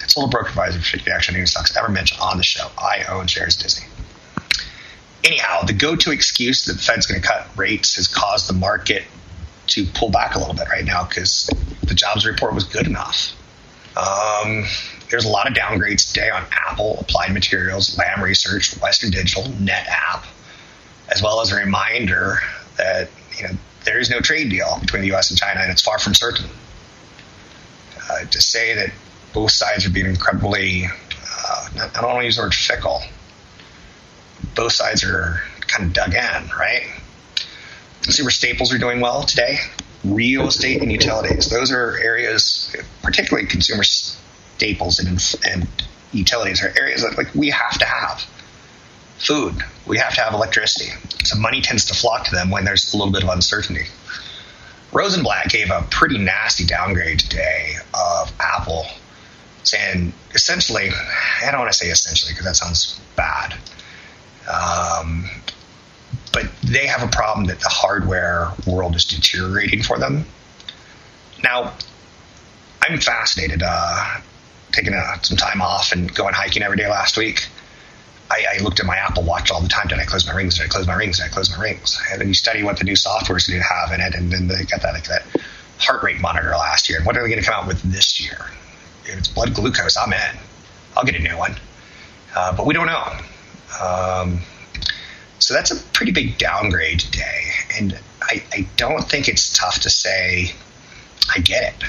It's 0.07 0.15
a 0.15 0.21
advisor 0.21 0.79
for 0.79 1.03
the 1.03 1.13
action 1.13 1.35
news 1.35 1.51
stocks 1.51 1.75
ever 1.75 1.89
mentioned 1.89 2.21
on 2.21 2.37
the 2.37 2.43
show. 2.43 2.71
I 2.77 3.03
own 3.09 3.27
shares 3.27 3.57
Disney. 3.57 3.87
Anyhow, 5.25 5.63
the 5.63 5.73
go-to 5.73 6.11
excuse 6.11 6.63
that 6.63 6.77
the 6.77 6.79
Fed's 6.79 7.05
going 7.05 7.21
to 7.21 7.27
cut 7.27 7.45
rates 7.57 7.97
has 7.97 8.07
caused 8.07 8.47
the 8.47 8.53
market 8.53 9.03
to 9.67 9.85
pull 9.93 10.09
back 10.09 10.35
a 10.35 10.39
little 10.39 10.53
bit 10.53 10.69
right 10.69 10.85
now 10.85 11.03
because 11.03 11.49
the 11.83 11.93
jobs 11.93 12.25
report 12.25 12.53
was 12.55 12.63
good 12.63 12.87
enough. 12.87 13.35
Um, 13.97 14.63
there's 15.11 15.25
a 15.25 15.29
lot 15.29 15.45
of 15.45 15.53
downgrades 15.53 16.07
today 16.13 16.29
on 16.29 16.45
Apple, 16.53 16.99
Applied 17.01 17.33
Materials, 17.33 17.97
Lam 17.97 18.23
Research, 18.23 18.79
Western 18.79 19.11
Digital, 19.11 19.43
NetApp, 19.43 20.23
as 21.09 21.21
well 21.21 21.41
as 21.41 21.51
a 21.51 21.57
reminder 21.57 22.37
that 22.77 23.09
you 23.37 23.43
know 23.43 23.53
there 23.83 23.99
is 23.99 24.09
no 24.09 24.21
trade 24.21 24.49
deal 24.49 24.77
between 24.79 25.01
the 25.01 25.09
U.S. 25.09 25.31
and 25.31 25.37
China, 25.37 25.59
and 25.59 25.69
it's 25.69 25.81
far 25.81 25.99
from 25.99 26.13
certain. 26.13 26.45
Uh, 28.09 28.23
to 28.23 28.39
say 28.39 28.73
that 28.73 28.93
both 29.37 29.51
sides 29.51 29.85
are 29.85 29.91
being 29.91 30.07
incredibly, 30.07 30.85
uh, 30.85 31.69
I 31.79 32.01
don't 32.01 32.05
want 32.05 32.21
to 32.21 32.25
use 32.25 32.37
the 32.37 32.41
word 32.41 32.55
fickle. 32.55 33.03
Both 34.55 34.71
sides 34.71 35.03
are 35.03 35.43
kind 35.67 35.85
of 35.85 35.93
dug 35.93 36.15
in, 36.15 36.49
right? 36.57 36.87
Consumer 38.01 38.31
staples 38.31 38.73
are 38.73 38.79
doing 38.79 38.99
well 38.99 39.21
today. 39.21 39.59
Real 40.03 40.47
estate 40.47 40.81
and 40.81 40.91
utilities. 40.91 41.51
Those 41.51 41.71
are 41.71 41.99
areas, 41.99 42.75
particularly 43.03 43.47
consumer 43.47 43.83
staples 43.83 44.97
and, 44.97 45.23
and 45.47 45.67
utilities, 46.13 46.63
are 46.63 46.73
areas 46.75 47.03
that 47.03 47.15
like 47.15 47.35
we 47.35 47.51
have 47.51 47.77
to 47.77 47.85
have. 47.85 48.25
Food, 49.19 49.53
we 49.85 49.99
have 49.99 50.15
to 50.15 50.21
have 50.21 50.33
electricity. 50.33 50.89
So 51.25 51.37
money 51.37 51.61
tends 51.61 51.85
to 51.85 51.93
flock 51.93 52.25
to 52.25 52.31
them 52.31 52.49
when 52.49 52.65
there's 52.65 52.91
a 52.91 52.97
little 52.97 53.13
bit 53.13 53.21
of 53.21 53.29
uncertainty. 53.29 53.85
Rosenblatt 54.91 55.49
gave 55.49 55.69
a 55.69 55.85
pretty 55.91 56.17
nasty 56.17 56.65
downgrade 56.65 57.19
today 57.19 57.75
of 57.93 58.33
Apple, 58.39 58.87
saying 59.67 60.13
essentially, 60.33 60.89
I 61.43 61.51
don't 61.51 61.59
want 61.59 61.71
to 61.71 61.77
say 61.77 61.87
essentially 61.87 62.33
because 62.33 62.45
that 62.45 62.55
sounds 62.55 62.99
bad. 63.15 63.53
Um, 64.51 65.29
but 66.33 66.45
they 66.63 66.87
have 66.87 67.03
a 67.03 67.11
problem 67.11 67.47
that 67.47 67.59
the 67.59 67.69
hardware 67.69 68.51
world 68.65 68.95
is 68.95 69.05
deteriorating 69.05 69.83
for 69.83 69.97
them. 69.97 70.25
Now, 71.43 71.73
I'm 72.81 72.99
fascinated. 72.99 73.61
Uh, 73.65 74.21
taking 74.71 74.93
a, 74.93 75.19
some 75.23 75.37
time 75.37 75.61
off 75.61 75.91
and 75.91 76.13
going 76.13 76.33
hiking 76.33 76.63
every 76.63 76.77
day 76.77 76.87
last 76.87 77.17
week. 77.17 77.47
I, 78.29 78.43
I, 78.55 78.63
looked 78.63 78.79
at 78.81 78.85
my 78.85 78.97
Apple 78.97 79.23
Watch 79.23 79.51
all 79.51 79.61
the 79.61 79.69
time. 79.69 79.87
Did 79.87 79.99
I 79.99 80.05
close 80.05 80.27
my 80.27 80.33
rings? 80.33 80.57
Did 80.57 80.65
I 80.65 80.67
close 80.67 80.85
my 80.85 80.95
rings? 80.95 81.17
Did 81.17 81.25
I 81.25 81.29
close 81.29 81.49
my 81.49 81.63
rings? 81.63 82.01
And 82.11 82.19
then 82.19 82.27
you 82.27 82.33
study 82.33 82.61
what 82.61 82.77
the 82.77 82.83
new 82.83 82.95
software 82.95 83.37
is 83.37 83.47
going 83.47 83.61
to 83.61 83.67
have 83.67 83.91
in 83.93 84.01
it, 84.01 84.13
and 84.15 84.31
then 84.31 84.47
they 84.47 84.65
got 84.65 84.81
that 84.81 84.93
like 84.93 85.07
that 85.07 85.25
heart 85.79 86.03
rate 86.03 86.19
monitor 86.19 86.49
last 86.49 86.89
year. 86.89 86.97
And 86.97 87.07
what 87.07 87.15
are 87.15 87.23
they 87.23 87.29
going 87.29 87.41
to 87.41 87.45
come 87.45 87.61
out 87.61 87.67
with 87.67 87.81
this 87.83 88.19
year? 88.19 88.37
If 89.07 89.17
it's 89.17 89.27
blood 89.27 89.53
glucose, 89.53 89.97
I'm 89.97 90.13
in. 90.13 90.37
I'll 90.95 91.03
get 91.03 91.15
a 91.15 91.19
new 91.19 91.37
one, 91.37 91.55
uh, 92.35 92.55
but 92.55 92.65
we 92.65 92.73
don't 92.73 92.87
know. 92.87 93.13
Um, 93.81 94.39
so 95.39 95.53
that's 95.53 95.71
a 95.71 95.75
pretty 95.93 96.11
big 96.11 96.37
downgrade 96.37 96.99
today. 96.99 97.51
And 97.77 97.99
I, 98.21 98.43
I 98.51 98.67
don't 98.75 99.03
think 99.03 99.27
it's 99.27 99.55
tough 99.55 99.79
to 99.81 99.89
say, 99.89 100.51
I 101.33 101.39
get 101.39 101.73
it. 101.73 101.83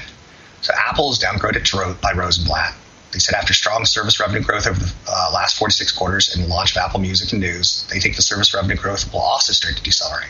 So 0.60 0.72
Apple's 0.76 1.18
downgraded 1.18 2.00
by 2.00 2.12
Rosenblatt. 2.12 2.74
They 3.12 3.18
said 3.18 3.34
after 3.34 3.54
strong 3.54 3.86
service 3.86 4.20
revenue 4.20 4.42
growth 4.42 4.66
over 4.66 4.78
the 4.78 4.92
uh, 5.08 5.30
last 5.32 5.56
46 5.58 5.92
quarters 5.92 6.34
and 6.34 6.46
launch 6.48 6.72
of 6.72 6.76
Apple 6.76 7.00
Music 7.00 7.32
and 7.32 7.40
News, 7.40 7.86
they 7.90 8.00
think 8.00 8.16
the 8.16 8.22
service 8.22 8.52
revenue 8.52 8.76
growth 8.76 9.10
will 9.12 9.20
also 9.20 9.52
start 9.52 9.76
to 9.76 9.82
decelerate. 9.82 10.28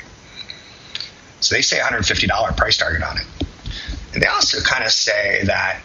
So 1.40 1.54
they 1.54 1.62
say 1.62 1.78
$150 1.78 2.56
price 2.56 2.76
target 2.76 3.02
on 3.02 3.18
it. 3.18 3.26
And 4.14 4.22
they 4.22 4.26
also 4.26 4.60
kind 4.60 4.84
of 4.84 4.90
say 4.90 5.42
that, 5.44 5.82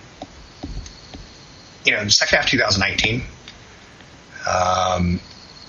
you 1.86 1.92
know, 1.92 2.04
the 2.04 2.12
second 2.12 2.38
half 2.38 2.46
of 2.46 2.52
2019, 2.52 3.24
um, 4.48 5.20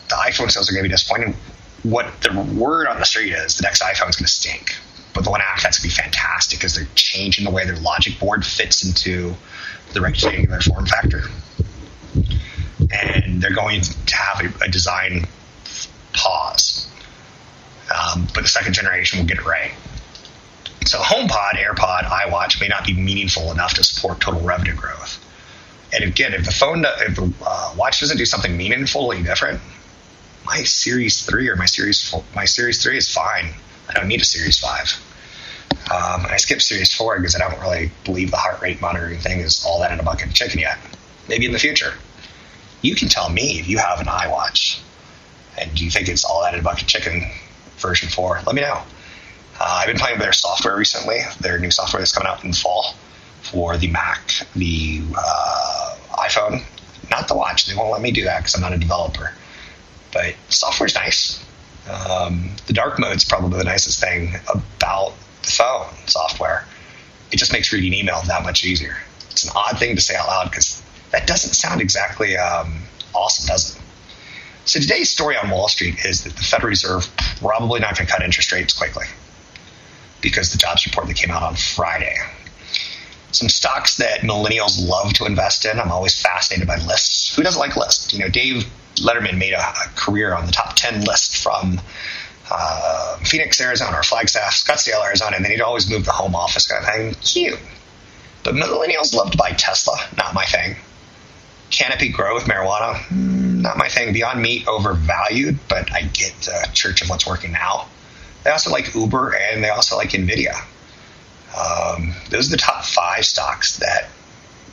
the 0.09 0.15
iPhone 0.15 0.51
sales 0.51 0.69
are 0.69 0.73
going 0.73 0.85
to 0.85 0.89
be 0.89 0.93
disappointing 0.93 1.35
what 1.83 2.07
the 2.23 2.33
word 2.59 2.87
on 2.89 2.99
the 2.99 3.05
street 3.05 3.33
is 3.33 3.59
the 3.59 3.63
next 3.63 3.83
iPhone 3.83 4.09
is 4.09 4.17
going 4.17 4.27
to 4.27 4.33
stink. 4.33 4.77
But 5.13 5.25
the 5.25 5.31
one 5.31 5.41
after 5.41 5.63
that's 5.63 5.79
going 5.79 5.91
to 5.91 5.97
be 5.97 6.03
fantastic 6.03 6.59
because 6.59 6.75
they're 6.75 6.89
changing 6.97 7.45
the 7.45 7.51
way 7.51 7.65
their 7.65 7.77
logic 7.77 8.19
board 8.19 8.45
fits 8.45 8.85
into 8.85 9.35
the 9.93 10.01
rectangular 10.01 10.61
form 10.61 10.87
factor. 10.87 11.23
And 12.91 13.41
they're 13.41 13.55
going 13.55 13.83
to 13.83 14.17
have 14.17 14.45
a, 14.45 14.65
a 14.65 14.69
design 14.69 15.27
pause. 16.15 16.91
Um, 17.95 18.27
but 18.35 18.43
the 18.43 18.49
second 18.49 18.73
generation 18.73 19.21
will 19.21 19.27
get 19.27 19.39
it 19.39 19.45
right. 19.45 19.73
So 20.87 20.99
HomePod, 20.99 21.53
AirPod, 21.53 22.05
iWatch 22.05 22.61
may 22.61 22.69
not 22.69 22.85
be 22.85 22.95
meaningful 22.95 23.53
enough 23.53 23.75
to 23.75 23.85
support 23.85 24.21
total 24.21 24.41
revenue 24.41 24.75
growth. 24.75 25.24
And 25.95 26.05
again, 26.05 26.35
if 26.35 26.45
the 26.45 26.51
phone, 26.51 26.85
if 26.85 27.17
the 27.17 27.33
uh, 27.47 27.75
watch 27.77 28.01
doesn't 28.01 28.19
do 28.19 28.25
something 28.25 28.57
meaningfully 28.57 29.23
different, 29.23 29.61
my 30.45 30.63
Series 30.65 31.25
Three 31.25 31.49
or 31.49 31.57
my 31.57 31.67
Series 31.67 32.15
my 32.35 32.45
Series 32.45 32.83
Three 32.83 32.99
is 32.99 33.11
fine. 33.11 33.55
I 33.89 33.93
don't 33.93 34.09
need 34.09 34.21
a 34.21 34.25
Series 34.25 34.59
Five. 34.59 35.01
Um, 35.71 36.27
I 36.27 36.37
skipped 36.39 36.63
Series 36.63 36.93
Four 36.93 37.19
because 37.19 37.37
I 37.37 37.39
don't 37.39 37.61
really 37.61 37.91
believe 38.05 38.31
the 38.31 38.37
heart 38.37 38.61
rate 38.61 38.81
monitoring 38.81 39.21
thing 39.21 39.41
is 39.41 39.65
all 39.65 39.81
that 39.81 39.93
in 39.93 40.01
a 40.01 40.03
bucket 40.03 40.29
of 40.29 40.35
chicken 40.35 40.61
yet. 40.61 40.79
Maybe 41.29 41.47
in 41.47 41.53
the 41.53 41.59
future. 41.59 41.95
You 42.83 42.95
can 42.95 43.09
tell 43.09 43.31
me 43.31 43.61
if 43.61 43.69
you 43.69 43.79
have 43.79 44.01
an 44.01 44.07
iWatch 44.07 44.81
and 45.59 45.73
do 45.75 45.85
you 45.85 45.91
think 45.91 46.09
it's 46.09 46.25
all 46.25 46.43
that 46.43 46.55
in 46.55 46.61
a 46.61 46.63
bucket 46.63 46.83
of 46.83 46.89
chicken 46.89 47.31
version 47.79 48.09
four. 48.09 48.41
Let 48.47 48.55
me 48.55 48.63
know. 48.63 48.83
Uh, 49.61 49.79
I've 49.81 49.87
been 49.87 49.99
playing 49.99 50.17
with 50.17 50.23
their 50.23 50.33
software 50.33 50.77
recently. 50.77 51.21
Their 51.41 51.59
new 51.59 51.71
software 51.71 52.01
that's 52.01 52.13
coming 52.13 52.29
out 52.29 52.43
in 52.43 52.51
the 52.51 52.57
fall 52.57 52.95
for 53.43 53.77
the 53.77 53.89
Mac, 53.89 54.47
the 54.57 55.03
uh, 55.17 55.84
iPhone, 56.17 56.63
not 57.11 57.29
the 57.29 57.37
watch. 57.37 57.67
They 57.67 57.75
won't 57.75 57.91
let 57.91 58.03
me 58.03 58.11
do 58.11 58.25
that 58.25 58.39
because 58.39 58.55
I'm 58.55 58.61
not 58.61 58.73
a 58.73 58.79
developer 58.79 59.33
but 60.15 60.35
software's 60.49 60.95
nice. 60.95 61.45
Um, 61.91 62.57
the 62.67 62.73
dark 62.73 62.99
mode 62.99 63.17
is 63.17 63.25
probably 63.25 63.59
the 63.59 63.65
nicest 63.65 64.01
thing 64.01 64.37
about 64.49 65.13
the 65.43 65.51
phone 65.51 65.89
software. 66.07 66.65
It 67.31 67.37
just 67.37 67.53
makes 67.53 67.73
reading 67.73 67.93
email 67.93 68.23
that 68.27 68.43
much 68.45 68.65
easier. 68.65 68.97
It's 69.31 69.45
an 69.45 69.51
odd 69.55 69.79
thing 69.79 69.97
to 69.97 70.01
say 70.01 70.15
out 70.15 70.29
loud 70.29 70.51
because 70.51 70.81
that 71.11 71.27
doesn't 71.27 71.53
sound 71.53 71.83
exactly 71.83 72.37
um, 72.37 72.85
awesome, 73.13 73.49
does 73.49 73.77
it? 73.77 73.83
So 74.67 74.81
today's 74.81 75.11
story 75.11 75.37
on 75.37 75.51
Wall 75.51 75.69
Street 75.69 76.07
is 76.07 76.25
that 76.25 76.37
the 76.37 76.43
Federal 76.43 76.71
Reserve 76.71 77.11
probably 77.39 77.81
not 77.81 77.99
going 77.99 78.07
to 78.07 78.13
cut 78.13 78.23
interest 78.23 78.51
rates 78.51 78.73
quickly 78.73 79.07
because 80.23 80.53
the 80.53 80.59
jobs 80.59 80.87
report 80.87 81.07
that 81.09 81.17
came 81.17 81.31
out 81.31 81.43
on 81.43 81.55
Friday. 81.55 82.17
Some 83.35 83.49
stocks 83.49 83.97
that 83.97 84.21
millennials 84.21 84.81
love 84.87 85.13
to 85.15 85.25
invest 85.25 85.65
in. 85.65 85.81
I'm 85.81 85.91
always 85.91 86.21
fascinated 86.21 86.69
by 86.69 86.77
lists. 86.77 87.35
Who 87.35 87.43
doesn't 87.43 87.59
like 87.59 87.77
lists? 87.77 88.13
You 88.13 88.21
know, 88.21 88.29
Dave 88.29 88.65
Letterman 88.97 89.39
made 89.39 89.53
a, 89.53 89.61
a 89.61 89.91
career 89.97 90.35
on 90.35 90.47
the 90.47 90.53
top 90.53 90.77
10 90.77 91.03
list 91.03 91.43
from 91.43 91.81
uh, 92.51 93.17
Phoenix, 93.19 93.61
Arizona, 93.61 93.97
or 93.97 94.03
Flagstaff, 94.03 94.55
Scottsdale, 94.55 95.05
Arizona, 95.05 95.37
and 95.37 95.45
then 95.45 95.51
he'd 95.53 95.61
always 95.61 95.91
move 95.91 96.05
the 96.05 96.13
home 96.13 96.37
office 96.37 96.67
kind 96.67 96.85
of 96.85 96.91
thing. 96.91 97.15
Cute. 97.23 97.59
But 98.45 98.55
millennials 98.55 99.15
love 99.15 99.33
to 99.33 99.39
buy 99.39 99.51
Tesla. 99.53 99.97
Not 100.17 100.35
my 100.35 100.45
thing. 100.45 100.77
Canopy 101.71 102.11
growth, 102.11 102.45
marijuana, 102.45 102.95
mm, 103.09 103.63
not 103.63 103.77
my 103.77 103.89
thing. 103.89 104.13
Beyond 104.13 104.41
Meat, 104.41 104.69
overvalued, 104.69 105.59
but 105.69 105.93
I 105.93 106.03
get 106.03 106.35
the 106.43 106.69
church 106.73 107.03
of 107.03 107.09
what's 107.09 107.27
working 107.27 107.53
now. 107.53 107.89
They 108.45 108.51
also 108.51 108.71
like 108.71 108.95
Uber 108.95 109.35
and 109.35 109.65
they 109.65 109.71
also 109.71 109.97
like 109.97 110.11
Nvidia. 110.11 110.55
Um, 111.55 112.15
those 112.31 112.49
are 112.49 112.53
the 112.53 112.57
top 112.57 112.85
five 112.85 113.25
stocks 113.25 113.79
that 113.79 114.09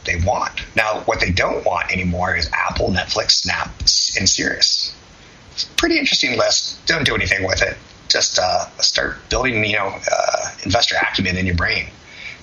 they 0.06 0.16
want. 0.26 0.66
Now, 0.76 1.02
what 1.02 1.20
they 1.20 1.32
don't 1.32 1.64
want 1.66 1.92
anymore 1.92 2.36
is 2.36 2.50
Apple, 2.52 2.90
Netflix, 2.90 3.32
Snap, 3.32 3.70
and 3.80 4.28
Sirius. 4.28 4.96
Pretty 5.78 6.00
interesting 6.00 6.38
list. 6.38 6.84
Don't 6.88 7.06
do 7.06 7.14
anything 7.14 7.46
with 7.46 7.62
it. 7.62 7.78
Just 8.10 8.40
uh, 8.40 8.66
start 8.80 9.18
building, 9.30 9.64
you 9.64 9.78
know, 9.78 9.88
uh, 10.12 10.50
investor 10.64 10.96
acumen 11.02 11.38
in 11.38 11.46
your 11.46 11.56
brain. 11.56 11.88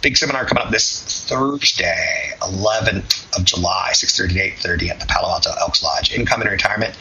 Big 0.03 0.17
seminar 0.17 0.45
coming 0.45 0.63
up 0.63 0.71
this 0.71 1.27
Thursday, 1.29 2.33
11th 2.41 3.37
of 3.37 3.45
July, 3.45 3.91
6:30 3.93 4.35
to 4.35 4.41
8:30 4.41 4.91
at 4.91 5.01
the 5.01 5.07
Palo 5.07 5.29
Alto 5.29 5.51
Elks 5.61 5.83
Lodge. 5.83 6.13
Income 6.13 6.43
and 6.43 6.51
retirement. 6.51 6.95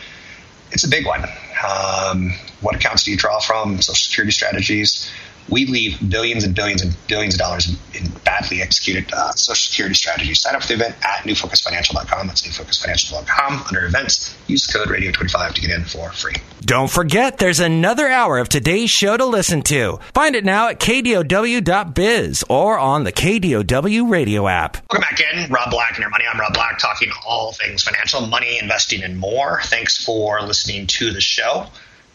It's 0.71 0.83
a 0.83 0.87
big 0.87 1.05
one. 1.05 1.23
Um, 1.65 2.33
what 2.61 2.75
accounts 2.75 3.03
do 3.03 3.11
you 3.11 3.17
draw 3.17 3.39
from? 3.39 3.81
Social 3.81 3.95
security 3.95 4.31
strategies 4.31 5.09
we 5.49 5.65
leave 5.65 5.97
billions 6.09 6.43
and 6.43 6.55
billions 6.55 6.81
and 6.81 6.95
billions 7.07 7.35
of 7.35 7.39
dollars 7.39 7.69
in, 7.69 8.01
in 8.01 8.11
badly 8.25 8.61
executed 8.61 9.11
uh, 9.13 9.31
social 9.31 9.69
security 9.69 9.95
strategies. 9.95 10.39
Sign 10.41 10.55
up 10.55 10.61
for 10.61 10.67
the 10.67 10.73
event 10.75 10.95
at 11.03 11.23
newfocusfinancial.com. 11.23 12.27
That's 12.27 12.41
newfocusfinancial.com. 12.41 13.63
Under 13.67 13.85
events, 13.85 14.35
use 14.47 14.67
code 14.67 14.87
radio25 14.89 15.53
to 15.53 15.61
get 15.61 15.71
in 15.71 15.83
for 15.83 16.11
free. 16.11 16.35
Don't 16.61 16.89
forget, 16.89 17.37
there's 17.37 17.59
another 17.59 18.09
hour 18.09 18.39
of 18.39 18.49
today's 18.49 18.89
show 18.89 19.15
to 19.15 19.25
listen 19.25 19.61
to. 19.63 19.99
Find 20.13 20.35
it 20.35 20.43
now 20.43 20.67
at 20.67 20.79
kdow.biz 20.79 22.43
or 22.49 22.77
on 22.77 23.03
the 23.03 23.13
KDOW 23.13 24.09
radio 24.09 24.47
app. 24.47 24.77
Welcome 24.91 25.01
back 25.09 25.21
in. 25.33 25.51
Rob 25.51 25.71
Black 25.71 25.91
and 25.91 25.99
your 25.99 26.09
money. 26.09 26.25
I'm 26.31 26.39
Rob 26.39 26.53
Black 26.53 26.77
talking 26.79 27.11
all 27.25 27.53
things 27.53 27.83
financial, 27.83 28.27
money, 28.27 28.59
investing, 28.59 29.03
and 29.03 29.17
more. 29.17 29.61
Thanks 29.63 30.03
for 30.03 30.41
listening 30.41 30.87
to 30.87 31.11
the 31.11 31.21
show 31.21 31.67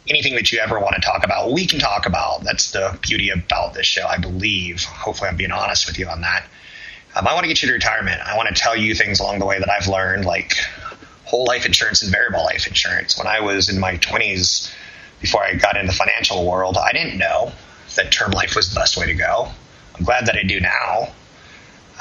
anything 0.09 0.35
that 0.35 0.53
you 0.53 0.59
ever 0.59 0.79
want 0.81 0.95
to 0.95 1.01
talk 1.01 1.25
about, 1.25 1.53
we 1.53 1.67
can 1.67 1.79
talk 1.79 2.07
about. 2.07 2.43
That's 2.43 2.71
the 2.73 2.99
beauty 3.03 3.31
about 3.31 3.75
this 3.75 3.87
show, 3.87 4.07
I 4.07 4.19
believe. 4.19 4.85
Hopefully, 4.85 5.29
I'm 5.29 5.37
being 5.37 5.53
honest 5.53 5.87
with 5.87 5.99
you 5.99 6.09
on 6.09 6.23
that. 6.23 6.45
Um, 7.15 7.27
I 7.27 7.35
want 7.35 7.45
to 7.45 7.49
get 7.49 7.63
you 7.63 7.69
to 7.69 7.75
retirement. 7.75 8.21
I 8.23 8.37
want 8.37 8.49
to 8.49 8.55
tell 8.55 8.77
you 8.77 8.95
things 8.95 9.21
along 9.21 9.39
the 9.39 9.47
way 9.47 9.59
that 9.59 9.71
I've 9.71 9.87
learned, 9.87 10.25
like 10.25 10.55
whole 11.25 11.45
life 11.45 11.67
insurance 11.67 12.03
and 12.03 12.11
variable 12.11 12.43
life 12.43 12.67
insurance. 12.67 13.19
When 13.19 13.27
I 13.27 13.41
was 13.41 13.69
in 13.69 13.79
my 13.79 13.97
20s, 13.99 14.73
before 15.21 15.45
I 15.45 15.55
got 15.55 15.77
into 15.77 15.93
the 15.93 15.97
financial 15.97 16.47
world, 16.47 16.77
I 16.77 16.93
didn't 16.93 17.19
know 17.19 17.53
that 17.97 18.11
term 18.11 18.33
life 18.33 18.57
was 18.57 18.71
the 18.71 18.81
best 18.81 18.97
way 18.97 19.07
to 19.07 19.15
go. 19.15 19.49
I'm 19.97 20.05
glad 20.05 20.27
that 20.27 20.37
I 20.37 20.43
do 20.43 20.61
now. 20.61 21.13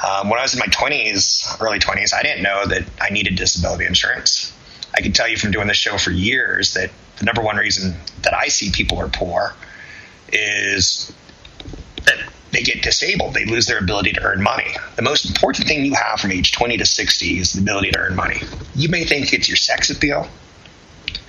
Um, 0.04 0.30
when 0.30 0.38
I 0.38 0.42
was 0.42 0.54
in 0.54 0.58
my 0.58 0.66
20s, 0.66 1.60
early 1.60 1.78
20s, 1.78 2.12
I 2.12 2.22
didn't 2.22 2.42
know 2.42 2.66
that 2.66 2.84
I 3.00 3.10
needed 3.10 3.36
disability 3.36 3.86
insurance. 3.86 4.52
I 4.94 5.00
can 5.00 5.12
tell 5.12 5.28
you 5.28 5.36
from 5.36 5.52
doing 5.52 5.68
this 5.68 5.76
show 5.76 5.98
for 5.98 6.10
years 6.10 6.74
that 6.74 6.90
the 7.22 7.26
number 7.26 7.42
one 7.42 7.56
reason 7.56 7.94
that 8.22 8.34
I 8.34 8.48
see 8.48 8.72
people 8.72 8.98
are 8.98 9.06
poor 9.06 9.54
is 10.32 11.14
that 12.04 12.18
they 12.50 12.62
get 12.62 12.82
disabled. 12.82 13.34
They 13.34 13.44
lose 13.44 13.66
their 13.66 13.78
ability 13.78 14.14
to 14.14 14.22
earn 14.24 14.42
money. 14.42 14.74
The 14.96 15.02
most 15.02 15.30
important 15.30 15.68
thing 15.68 15.84
you 15.84 15.94
have 15.94 16.18
from 16.18 16.32
age 16.32 16.50
20 16.50 16.78
to 16.78 16.84
60 16.84 17.38
is 17.38 17.52
the 17.52 17.60
ability 17.60 17.92
to 17.92 17.98
earn 18.00 18.16
money. 18.16 18.40
You 18.74 18.88
may 18.88 19.04
think 19.04 19.32
it's 19.32 19.48
your 19.48 19.56
sex 19.56 19.88
appeal. 19.88 20.26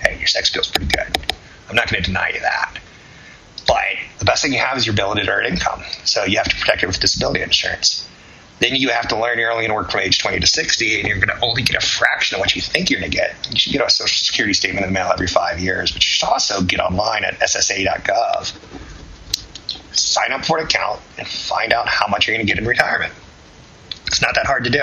Hey, 0.00 0.18
your 0.18 0.26
sex 0.26 0.50
appeal 0.50 0.62
is 0.62 0.68
pretty 0.68 0.90
good. 0.90 1.16
I'm 1.68 1.76
not 1.76 1.88
going 1.88 2.02
to 2.02 2.10
deny 2.10 2.30
you 2.30 2.40
that. 2.40 2.76
But 3.64 3.84
the 4.18 4.24
best 4.24 4.42
thing 4.42 4.52
you 4.52 4.58
have 4.58 4.76
is 4.76 4.84
your 4.84 4.94
ability 4.94 5.26
to 5.26 5.30
earn 5.30 5.46
income. 5.46 5.84
So 6.02 6.24
you 6.24 6.38
have 6.38 6.48
to 6.48 6.56
protect 6.56 6.82
it 6.82 6.86
with 6.88 6.98
disability 6.98 7.42
insurance 7.42 8.08
then 8.60 8.76
you 8.76 8.88
have 8.90 9.08
to 9.08 9.18
learn 9.18 9.38
you're 9.38 9.50
only 9.50 9.66
going 9.66 9.70
to 9.70 9.74
work 9.74 9.90
from 9.90 10.00
age 10.00 10.18
20 10.18 10.40
to 10.40 10.46
60 10.46 11.00
and 11.00 11.08
you're 11.08 11.18
going 11.18 11.36
to 11.36 11.44
only 11.44 11.62
get 11.62 11.76
a 11.76 11.84
fraction 11.84 12.36
of 12.36 12.40
what 12.40 12.54
you 12.54 12.62
think 12.62 12.88
you're 12.88 13.00
going 13.00 13.10
to 13.10 13.16
get. 13.16 13.34
You 13.50 13.58
should 13.58 13.72
get 13.72 13.84
a 13.84 13.90
social 13.90 14.24
security 14.24 14.54
statement 14.54 14.86
in 14.86 14.92
the 14.92 14.98
mail 14.98 15.10
every 15.12 15.26
five 15.26 15.58
years, 15.60 15.90
but 15.90 16.02
you 16.02 16.08
should 16.08 16.28
also 16.28 16.62
get 16.62 16.80
online 16.80 17.24
at 17.24 17.38
ssa.gov, 17.40 18.54
sign 19.94 20.32
up 20.32 20.44
for 20.44 20.58
an 20.58 20.66
account, 20.66 21.00
and 21.18 21.26
find 21.26 21.72
out 21.72 21.88
how 21.88 22.06
much 22.06 22.26
you're 22.26 22.36
going 22.36 22.46
to 22.46 22.50
get 22.50 22.60
in 22.60 22.66
retirement. 22.66 23.12
It's 24.06 24.22
not 24.22 24.34
that 24.36 24.46
hard 24.46 24.64
to 24.64 24.70
do. 24.70 24.82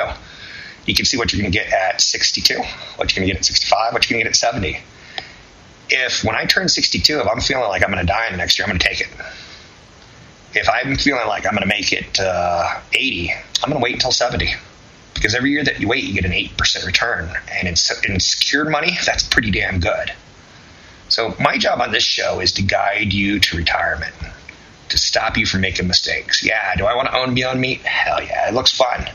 You 0.86 0.96
can 0.96 1.06
see 1.06 1.18
what 1.18 1.32
you're 1.32 1.42
going 1.42 1.52
to 1.52 1.58
get 1.58 1.72
at 1.72 2.02
62, 2.02 2.56
what 2.98 3.16
you're 3.16 3.22
going 3.22 3.28
to 3.28 3.34
get 3.34 3.38
at 3.38 3.46
65, 3.46 3.94
what 3.94 4.10
you're 4.10 4.16
going 4.16 4.26
to 4.26 4.30
get 4.30 4.32
at 4.32 4.36
70. 4.36 4.80
If 5.90 6.24
when 6.24 6.36
I 6.36 6.46
turn 6.46 6.68
62, 6.68 7.20
if 7.20 7.28
I'm 7.28 7.40
feeling 7.40 7.70
like 7.70 7.84
I'm 7.84 7.92
going 7.92 8.06
to 8.06 8.12
die 8.12 8.28
in 8.28 8.34
the 8.34 8.38
next 8.38 8.58
year, 8.58 8.66
I'm 8.66 8.70
going 8.70 8.80
to 8.80 8.88
take 8.88 9.02
it 9.02 9.10
if 10.54 10.68
I'm 10.70 10.96
feeling 10.96 11.28
like 11.28 11.46
I'm 11.46 11.52
going 11.52 11.62
to 11.62 11.68
make 11.68 11.92
it 11.94 12.20
uh, 12.20 12.80
80, 12.94 13.32
I'm 13.64 13.70
going 13.70 13.80
to 13.80 13.84
wait 13.84 13.94
until 13.94 14.12
70. 14.12 14.54
Because 15.14 15.36
every 15.36 15.52
year 15.52 15.64
that 15.64 15.80
you 15.80 15.88
wait, 15.88 16.04
you 16.04 16.14
get 16.14 16.26
an 16.26 16.32
8% 16.32 16.86
return. 16.86 17.30
And 17.52 17.68
in, 17.68 17.76
in 18.08 18.20
secured 18.20 18.70
money, 18.70 18.98
that's 19.06 19.24
pretty 19.24 19.52
damn 19.52 19.80
good. 19.80 20.12
So, 21.10 21.36
my 21.40 21.58
job 21.58 21.82
on 21.82 21.92
this 21.92 22.04
show 22.04 22.40
is 22.40 22.54
to 22.54 22.64
guide 22.64 23.12
you 23.12 23.40
to 23.40 23.58
retirement, 23.58 24.16
to 24.90 24.98
stop 24.98 25.38
you 25.38 25.46
from 25.46 25.62
making 25.62 25.88
mistakes. 25.88 26.44
Yeah, 26.44 26.74
do 26.76 26.86
I 26.86 26.96
want 26.96 27.10
to 27.10 27.18
own 27.18 27.36
Beyond 27.36 27.60
Meat? 27.60 27.82
Hell 27.82 28.24
yeah, 28.24 28.48
it 28.48 28.54
looks 28.54 28.72
fun. 28.72 29.10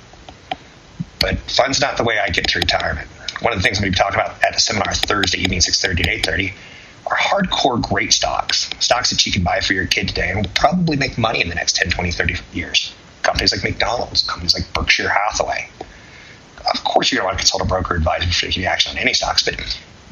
But 1.18 1.38
fun's 1.38 1.81
not 1.81 1.96
the 1.96 2.05
way 2.05 2.18
I 2.18 2.29
get 2.29 2.49
to 2.49 2.59
retirement. 2.59 3.09
One 3.40 3.53
of 3.53 3.59
the 3.59 3.62
things 3.62 3.79
I'm 3.79 3.85
going 3.85 3.94
to 3.94 3.96
be 3.96 4.03
talking 4.03 4.20
about 4.20 4.44
at 4.44 4.55
the 4.55 4.61
seminar 4.61 4.92
Thursday 4.94 5.38
evening, 5.38 5.61
6.30 5.61 6.05
to 6.05 6.31
8.30, 6.31 6.53
are 7.07 7.16
hardcore 7.16 7.81
great 7.81 8.12
stocks, 8.12 8.71
stocks 8.81 9.11
that 9.11 9.25
you 9.25 9.33
can 9.33 9.45
buy 9.45 9.61
for 9.61 9.73
your 9.73 9.87
kid 9.87 10.09
today 10.09 10.31
and 10.31 10.38
will 10.45 10.53
probably 10.55 10.97
make 10.97 11.16
money 11.16 11.40
in 11.40 11.49
the 11.49 11.55
next 11.55 11.77
10, 11.77 11.90
20, 11.90 12.11
30 12.11 12.37
years. 12.53 12.95
Companies 13.23 13.53
like 13.53 13.62
McDonald's, 13.62 14.23
companies 14.29 14.55
like 14.55 14.73
Berkshire 14.73 15.09
Hathaway. 15.09 15.69
Of 16.73 16.85
course, 16.85 17.12
you're 17.12 17.23
going 17.23 17.31
to 17.31 17.35
want 17.35 17.38
to 17.38 17.42
consult 17.42 17.62
a 17.62 17.66
broker 17.66 17.95
advisor 17.95 18.27
before 18.27 18.49
taking 18.49 18.64
action 18.64 18.90
on 18.92 18.99
any 18.99 19.14
stocks, 19.14 19.45
but 19.45 19.57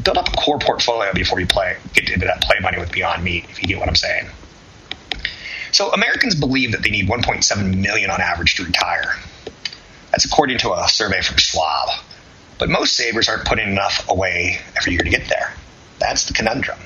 build 0.03 0.19
up 0.19 0.29
a 0.29 0.33
core 0.33 0.59
portfolio 0.59 1.13
before 1.13 1.41
you 1.41 1.47
play 1.47 1.77
get 1.95 2.11
into 2.11 2.27
that 2.27 2.43
play 2.43 2.57
money 2.61 2.79
with 2.79 2.93
Beyond 2.93 3.25
Meat, 3.25 3.47
if 3.51 3.61
you 3.61 3.69
get 3.69 3.79
what 3.79 3.89
I'm 3.89 3.97
saying. 3.97 4.29
So 5.73 5.91
Americans 5.91 6.37
believe 6.37 6.71
that 6.73 6.83
they 6.83 6.91
need 6.91 7.09
1.7 7.09 7.81
million 7.81 8.11
on 8.11 8.21
average 8.21 8.55
to 8.57 8.65
retire. 8.65 9.17
That's 10.13 10.25
according 10.25 10.59
to 10.59 10.73
a 10.73 10.87
survey 10.89 11.21
from 11.21 11.37
Schwab. 11.39 11.89
But 12.59 12.69
most 12.69 12.95
savers 12.95 13.29
aren't 13.29 13.45
putting 13.45 13.69
enough 13.69 14.09
away 14.09 14.61
every 14.77 14.93
year 14.93 15.03
to 15.03 15.11
get 15.11 15.29
there. 15.29 15.53
That's 16.05 16.27
the 16.27 16.35
conundrum. 16.35 16.79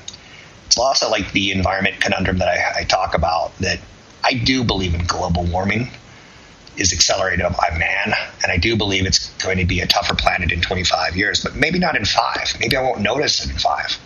It's 0.67 0.77
also 0.77 1.09
like 1.09 1.33
the 1.33 1.51
environment 1.51 1.99
conundrum 1.99 2.37
that 2.37 2.47
I, 2.47 2.81
I 2.81 2.83
talk 2.85 3.15
about 3.15 3.55
that 3.57 3.79
I 4.23 4.33
do 4.33 4.63
believe 4.63 4.95
in 4.95 5.03
global 5.05 5.43
warming 5.43 5.89
is 6.77 6.93
accelerated 6.93 7.45
by 7.57 7.77
man, 7.77 8.13
and 8.41 8.51
I 8.51 8.55
do 8.55 8.77
believe 8.77 9.05
it's 9.05 9.29
going 9.43 9.57
to 9.57 9.65
be 9.65 9.81
a 9.81 9.87
tougher 9.87 10.15
planet 10.15 10.53
in 10.53 10.61
25 10.61 11.17
years, 11.17 11.43
but 11.43 11.53
maybe 11.53 11.79
not 11.79 11.97
in 11.97 12.05
five. 12.05 12.53
Maybe 12.61 12.77
I 12.77 12.81
won't 12.81 13.01
notice 13.01 13.43
it 13.43 13.51
in 13.51 13.57
five. 13.57 13.99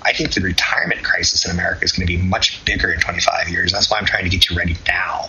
I 0.00 0.14
think 0.14 0.32
the 0.32 0.40
retirement 0.40 1.02
crisis 1.02 1.44
in 1.44 1.50
America 1.50 1.84
is 1.84 1.92
going 1.92 2.06
to 2.06 2.16
be 2.16 2.22
much 2.22 2.64
bigger 2.64 2.90
in 2.90 3.00
25 3.00 3.50
years. 3.50 3.72
That's 3.72 3.90
why 3.90 3.98
I'm 3.98 4.06
trying 4.06 4.24
to 4.24 4.30
get 4.30 4.48
you 4.48 4.56
ready 4.56 4.76
now. 4.88 5.28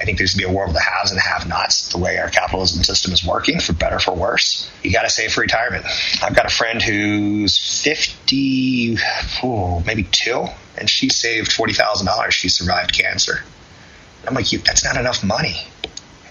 I 0.00 0.04
think 0.04 0.18
there's 0.18 0.32
to 0.32 0.38
be 0.38 0.44
a 0.44 0.50
world 0.50 0.70
of 0.70 0.74
the 0.74 0.80
haves 0.80 1.10
and 1.10 1.18
the 1.18 1.22
have-nots. 1.22 1.90
The 1.90 1.98
way 1.98 2.18
our 2.18 2.28
capitalism 2.28 2.82
system 2.82 3.12
is 3.12 3.24
working, 3.24 3.60
for 3.60 3.72
better 3.72 3.96
or 3.96 4.00
for 4.00 4.14
worse, 4.14 4.70
you 4.82 4.92
got 4.92 5.02
to 5.02 5.10
save 5.10 5.32
for 5.32 5.40
retirement. 5.40 5.84
I've 6.22 6.34
got 6.34 6.46
a 6.46 6.54
friend 6.54 6.82
who's 6.82 7.58
50, 7.82 8.98
oh, 9.42 9.82
maybe 9.86 10.02
two, 10.04 10.46
and 10.76 10.90
she 10.90 11.08
saved 11.08 11.52
forty 11.52 11.72
thousand 11.72 12.06
dollars. 12.06 12.34
She 12.34 12.48
survived 12.48 12.92
cancer. 12.92 13.40
I'm 14.26 14.34
like, 14.34 14.48
that's 14.48 14.84
not 14.84 14.96
enough 14.96 15.22
money. 15.22 15.60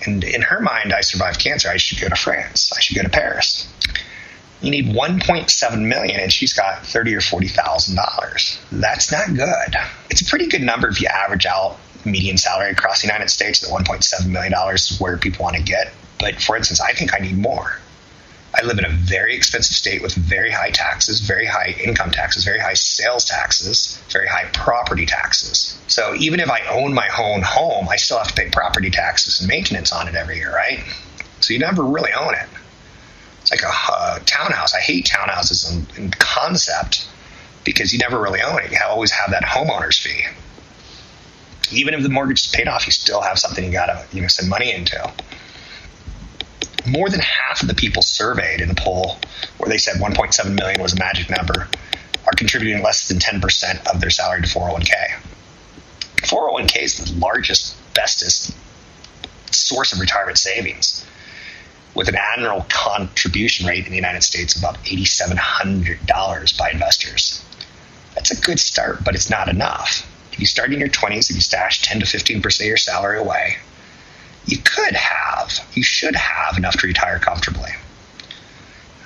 And 0.05 0.23
in 0.23 0.41
her 0.41 0.59
mind, 0.59 0.91
I 0.91 1.01
survived 1.01 1.39
cancer. 1.39 1.69
I 1.69 1.77
should 1.77 2.01
go 2.01 2.09
to 2.09 2.15
France. 2.15 2.73
I 2.75 2.81
should 2.81 2.95
go 2.97 3.03
to 3.03 3.09
Paris. 3.09 3.69
You 4.61 4.71
need 4.71 4.87
1.7 4.87 5.87
million, 5.87 6.19
and 6.19 6.31
she's 6.31 6.53
got 6.53 6.85
thirty 6.85 7.15
or 7.15 7.21
forty 7.21 7.47
thousand 7.47 7.95
dollars. 7.95 8.59
That's 8.71 9.11
not 9.11 9.33
good. 9.33 9.75
It's 10.09 10.21
a 10.21 10.25
pretty 10.25 10.47
good 10.47 10.61
number 10.61 10.87
if 10.89 11.01
you 11.01 11.07
average 11.07 11.45
out 11.45 11.77
median 12.05 12.37
salary 12.37 12.71
across 12.71 13.01
the 13.01 13.07
United 13.07 13.29
States. 13.29 13.59
The 13.59 13.67
1.7 13.67 14.27
million 14.29 14.51
dollars 14.51 14.91
is 14.91 14.99
where 14.99 15.17
people 15.17 15.43
want 15.43 15.55
to 15.55 15.63
get. 15.63 15.93
But 16.19 16.41
for 16.41 16.55
instance, 16.55 16.79
I 16.81 16.93
think 16.93 17.13
I 17.13 17.19
need 17.19 17.37
more. 17.37 17.77
I 18.55 18.63
live 18.63 18.77
in 18.77 18.85
a 18.85 18.89
very 18.89 19.35
expensive 19.35 19.75
state 19.75 20.03
with 20.03 20.13
very 20.13 20.51
high 20.51 20.69
taxes, 20.69 21.21
very 21.21 21.45
high 21.45 21.75
income 21.83 22.11
taxes, 22.11 22.43
very 22.43 22.59
high 22.59 22.75
sales 22.75 23.25
taxes, 23.25 23.99
very 24.09 24.27
high 24.27 24.45
property 24.53 25.07
taxes. 25.07 25.79
So 25.87 26.13
even 26.15 26.39
if 26.39 26.51
I 26.51 26.61
own 26.67 26.93
my 26.93 27.09
own 27.17 27.41
home, 27.41 27.89
I 27.89 27.95
still 27.95 28.19
have 28.19 28.27
to 28.27 28.33
pay 28.35 28.49
property 28.49 28.91
taxes 28.91 29.39
and 29.39 29.49
maintenance 29.49 29.91
on 29.91 30.07
it 30.07 30.13
every 30.13 30.37
year, 30.37 30.53
right? 30.53 30.83
So 31.39 31.53
you 31.53 31.59
never 31.59 31.83
really 31.83 32.13
own 32.13 32.35
it. 32.35 32.47
It's 33.41 33.51
like 33.51 33.63
a 33.63 33.71
uh, 33.91 34.19
townhouse. 34.25 34.75
I 34.75 34.79
hate 34.79 35.05
townhouses 35.05 35.97
in, 35.97 36.03
in, 36.03 36.11
concept 36.11 37.07
because 37.65 37.91
you 37.91 37.99
never 37.99 38.21
really 38.21 38.41
own 38.41 38.61
it. 38.61 38.71
You 38.71 38.77
always 38.87 39.11
have 39.11 39.31
that 39.31 39.43
homeowner's 39.43 39.97
fee. 39.97 40.23
Even 41.73 41.93
if 41.93 42.03
the 42.03 42.09
mortgage 42.09 42.41
is 42.41 42.47
paid 42.47 42.67
off, 42.67 42.85
you 42.85 42.91
still 42.91 43.21
have 43.21 43.39
something 43.39 43.63
you 43.63 43.71
got 43.71 43.87
to 43.87 44.15
you 44.15 44.21
know 44.21 44.27
send 44.27 44.49
money 44.49 44.73
into. 44.73 45.11
More 46.85 47.09
than 47.09 47.21
half 47.21 47.61
of 47.61 47.67
the 47.67 47.73
people 47.73 48.01
surveyed 48.01 48.61
in 48.61 48.67
the 48.67 48.75
poll, 48.75 49.17
where 49.57 49.69
they 49.69 49.77
said 49.77 50.01
1.7 50.01 50.53
million 50.53 50.81
was 50.81 50.93
a 50.93 50.99
magic 50.99 51.29
number, 51.29 51.67
are 52.25 52.33
contributing 52.35 52.83
less 52.83 53.07
than 53.07 53.19
10% 53.19 53.87
of 53.93 54.01
their 54.01 54.09
salary 54.09 54.41
to 54.41 54.47
401k. 54.47 54.91
401k 56.17 56.83
is 56.83 56.97
the 56.97 57.19
largest, 57.19 57.75
bestest 57.93 58.55
source 59.51 59.93
of 59.93 59.99
retirement 59.99 60.37
savings 60.37 61.05
with 61.95 62.07
an 62.07 62.17
annual 62.35 62.65
contribution 62.69 63.67
rate 63.67 63.85
in 63.85 63.91
the 63.91 63.95
United 63.95 64.23
States 64.23 64.55
of 64.55 64.63
about 64.63 64.83
$8,700 64.83 66.57
by 66.57 66.71
investors. 66.71 67.43
That's 68.15 68.31
a 68.31 68.41
good 68.41 68.59
start, 68.59 69.03
but 69.03 69.15
it's 69.15 69.29
not 69.29 69.47
enough. 69.47 70.07
If 70.33 70.39
you 70.39 70.45
start 70.45 70.73
in 70.73 70.79
your 70.79 70.89
20s, 70.89 71.29
and 71.29 71.35
you 71.35 71.41
stash 71.41 71.81
10 71.83 71.99
to 71.99 72.05
15% 72.05 72.59
of 72.59 72.65
your 72.65 72.77
salary 72.77 73.19
away, 73.19 73.57
you 74.45 74.57
could 74.57 74.95
have, 74.95 75.59
you 75.73 75.83
should 75.83 76.15
have 76.15 76.57
enough 76.57 76.77
to 76.77 76.87
retire 76.87 77.19
comfortably. 77.19 77.71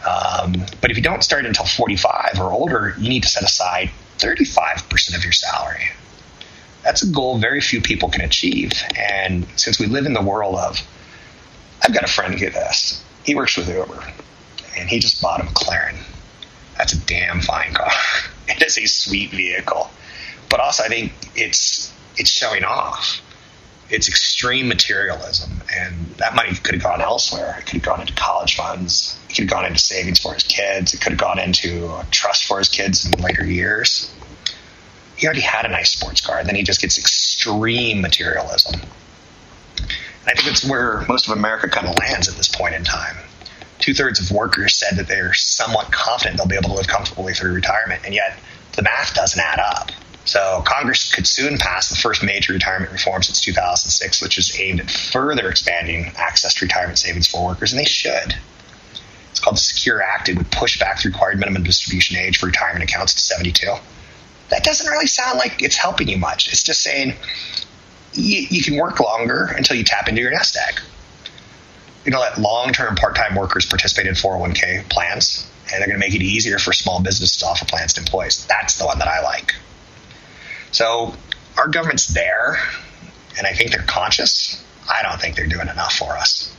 Um, 0.07 0.53
but 0.79 0.89
if 0.89 0.97
you 0.97 1.03
don't 1.03 1.23
start 1.23 1.45
until 1.45 1.65
45 1.65 2.39
or 2.39 2.51
older, 2.51 2.95
you 2.97 3.09
need 3.09 3.23
to 3.23 3.29
set 3.29 3.43
aside 3.43 3.89
35% 4.19 5.15
of 5.15 5.23
your 5.23 5.33
salary. 5.33 5.89
That's 6.83 7.03
a 7.03 7.11
goal 7.11 7.37
very 7.39 7.59
few 7.59 7.81
people 7.81 8.09
can 8.09 8.21
achieve. 8.21 8.71
And 8.97 9.45
since 9.57 9.79
we 9.79 9.87
live 9.87 10.05
in 10.05 10.13
the 10.13 10.21
world 10.21 10.55
of, 10.55 10.79
I've 11.83 11.93
got 11.93 12.03
a 12.03 12.07
friend 12.07 12.33
who 12.33 12.49
this. 12.49 13.03
He 13.25 13.35
works 13.35 13.57
with 13.57 13.67
Uber, 13.67 14.01
and 14.77 14.89
he 14.89 14.99
just 14.99 15.21
bought 15.21 15.41
a 15.41 15.43
McLaren. 15.43 15.97
That's 16.77 16.93
a 16.93 16.99
damn 16.99 17.41
fine 17.41 17.73
car. 17.73 17.91
It 18.49 18.61
is 18.61 18.77
a 18.77 18.85
sweet 18.85 19.31
vehicle, 19.31 19.91
but 20.49 20.59
also 20.59 20.83
I 20.83 20.87
think 20.87 21.13
it's 21.35 21.93
it's 22.17 22.29
showing 22.29 22.63
off. 22.63 23.21
It's 23.89 24.09
extreme 24.09 24.67
materialism, 24.67 25.61
and 25.73 25.95
that 26.17 26.35
money 26.35 26.53
could 26.55 26.75
have 26.75 26.83
gone 26.83 26.99
elsewhere. 26.99 27.55
It 27.59 27.65
could 27.65 27.75
have 27.75 27.83
gone 27.83 28.01
into 28.01 28.13
college 28.13 28.57
funds. 28.57 29.17
It 29.29 29.35
could 29.35 29.43
have 29.43 29.49
gone 29.49 29.65
into 29.65 29.79
savings 29.79 30.19
for 30.19 30.33
his 30.33 30.43
kids. 30.43 30.93
It 30.93 30.99
could 30.99 31.13
have 31.13 31.19
gone 31.19 31.39
into 31.39 31.85
a 31.85 32.05
trust 32.11 32.45
for 32.45 32.57
his 32.57 32.67
kids 32.67 33.05
in 33.05 33.21
later 33.21 33.45
years 33.45 34.11
he 35.17 35.25
already 35.25 35.41
had 35.41 35.65
a 35.65 35.69
nice 35.69 35.91
sports 35.91 36.21
car. 36.21 36.39
And 36.39 36.47
then 36.47 36.55
he 36.55 36.63
just 36.63 36.79
gets 36.79 36.97
extreme 36.97 38.01
materialism. 38.01 38.79
And 39.79 40.27
I 40.27 40.33
think 40.33 40.47
it's 40.47 40.63
where 40.63 41.03
most 41.09 41.27
of 41.27 41.35
America 41.35 41.67
kind 41.67 41.87
of 41.87 41.97
lands 41.97 42.29
at 42.29 42.35
this 42.35 42.47
point 42.47 42.75
in 42.75 42.83
time. 42.83 43.17
Two 43.79 43.93
thirds 43.93 44.19
of 44.19 44.31
workers 44.31 44.75
said 44.75 44.97
that 44.97 45.07
they're 45.07 45.33
somewhat 45.33 45.91
confident 45.91 46.37
they'll 46.37 46.47
be 46.47 46.55
able 46.55 46.69
to 46.69 46.75
live 46.75 46.87
comfortably 46.87 47.33
through 47.33 47.53
retirement, 47.53 48.01
and 48.05 48.13
yet 48.13 48.37
the 48.73 48.81
math 48.81 49.13
doesn't 49.13 49.41
add 49.41 49.59
up. 49.59 49.91
So 50.27 50.61
Congress 50.65 51.13
could 51.13 51.25
soon 51.25 51.57
pass 51.57 51.89
the 51.89 51.95
first 51.95 52.23
major 52.23 52.53
retirement 52.53 52.91
reform 52.91 53.23
since 53.23 53.41
2006, 53.41 54.21
which 54.21 54.37
is 54.37 54.59
aimed 54.59 54.81
at 54.81 54.91
further 54.91 55.49
expanding 55.49 56.11
access 56.17 56.53
to 56.55 56.65
retirement 56.65 56.99
savings 56.99 57.27
for 57.27 57.45
workers, 57.45 57.71
and 57.71 57.79
they 57.79 57.85
should. 57.85 58.35
It's 59.31 59.39
called 59.39 59.55
the 59.55 59.61
Secure 59.61 60.01
Act. 60.01 60.29
It 60.29 60.37
would 60.37 60.51
push 60.51 60.79
back 60.79 61.01
the 61.01 61.09
required 61.09 61.39
minimum 61.39 61.63
distribution 61.63 62.17
age 62.17 62.37
for 62.37 62.47
retirement 62.47 62.83
accounts 62.83 63.13
to 63.15 63.21
72 63.21 63.67
that 64.49 64.63
doesn't 64.63 64.87
really 64.87 65.07
sound 65.07 65.37
like 65.37 65.61
it's 65.61 65.75
helping 65.75 66.07
you 66.07 66.17
much. 66.17 66.47
It's 66.47 66.63
just 66.63 66.81
saying 66.81 67.13
you, 68.13 68.47
you 68.49 68.63
can 68.63 68.77
work 68.77 68.99
longer 68.99 69.45
until 69.55 69.75
you 69.75 69.83
tap 69.83 70.07
into 70.07 70.21
your 70.21 70.31
nest 70.31 70.57
egg. 70.69 70.79
You 72.05 72.11
know, 72.11 72.19
let 72.19 72.37
long 72.37 72.71
term 72.71 72.95
part 72.95 73.15
time 73.15 73.35
workers 73.35 73.65
participate 73.65 74.07
in 74.07 74.13
401k 74.13 74.89
plans, 74.89 75.49
and 75.71 75.81
they're 75.81 75.87
going 75.87 75.99
to 75.99 76.05
make 76.05 76.15
it 76.15 76.21
easier 76.21 76.57
for 76.57 76.71
small 76.71 77.01
businesses 77.01 77.37
to 77.37 77.45
offer 77.45 77.65
plans 77.65 77.93
to 77.93 78.01
employees. 78.01 78.45
That's 78.47 78.77
the 78.77 78.85
one 78.85 78.99
that 78.99 79.07
I 79.07 79.21
like. 79.21 79.53
So, 80.71 81.13
our 81.57 81.67
government's 81.67 82.07
there, 82.07 82.57
and 83.37 83.47
I 83.47 83.53
think 83.53 83.71
they're 83.71 83.81
conscious. 83.81 84.63
I 84.89 85.01
don't 85.03 85.19
think 85.19 85.35
they're 85.35 85.47
doing 85.47 85.67
enough 85.67 85.93
for 85.93 86.17
us. 86.17 86.53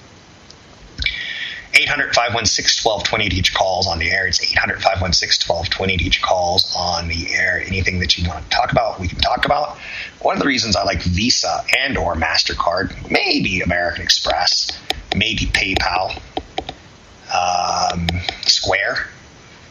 800 1.75 2.15
516 2.15 2.91
1220 2.91 3.29
to 3.29 3.37
each 3.37 3.55
calls 3.55 3.87
on 3.87 3.99
the 3.99 4.11
air. 4.11 4.27
It's 4.27 4.43
800 4.43 4.83
516 4.83 5.49
1220 5.49 5.97
to 5.99 6.05
each 6.05 6.23
calls 6.23 6.75
on 6.77 7.09
the 7.09 7.33
air. 7.35 7.63
Anything 7.65 8.01
that 8.01 8.17
you 8.19 8.29
want 8.29 8.43
to 8.43 8.51
talk 8.51 8.73
about, 8.73 8.99
we 8.99 9.07
can 9.07 9.19
talk 9.19 9.45
about. 9.45 9.79
One 10.21 10.35
of 10.35 10.41
the 10.41 10.49
reasons 10.49 10.77
I 10.77 10.85
like 10.85 11.03
Visa 11.03 11.65
and 11.79 11.97
or 11.97 12.17
MasterCard, 12.17 13.11
maybe 13.11 13.61
American 13.61 14.03
Express, 14.03 14.81
maybe 15.15 15.47
PayPal, 15.47 16.21
um, 17.33 18.09
Square, 18.43 19.07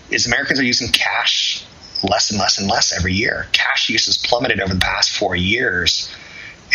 is 0.10 0.28
Americans 0.28 0.60
are 0.60 0.63
using 0.63 0.89
cash 0.89 1.65
less 2.04 2.30
and 2.32 2.40
less 2.40 2.58
and 2.58 2.70
less 2.70 2.98
every 2.98 3.14
year. 3.14 3.48
Cash 3.52 3.90
use 3.90 4.06
has 4.06 4.18
plummeted 4.18 4.60
over 4.60 4.74
the 4.74 4.80
past 4.80 5.12
four 5.18 5.36
years. 5.36 6.10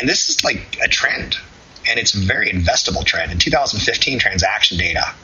And 0.01 0.09
this 0.09 0.29
is 0.29 0.43
like 0.45 0.79
a 0.83 0.89
trend 0.89 1.37
and 1.89 1.99
it's 1.99 2.15
a 2.15 2.19
very 2.19 2.49
investable 2.51 3.05
trend. 3.05 3.33
In 3.33 3.39
2015, 3.39 4.19
transaction 4.19 4.79
data 4.79 5.15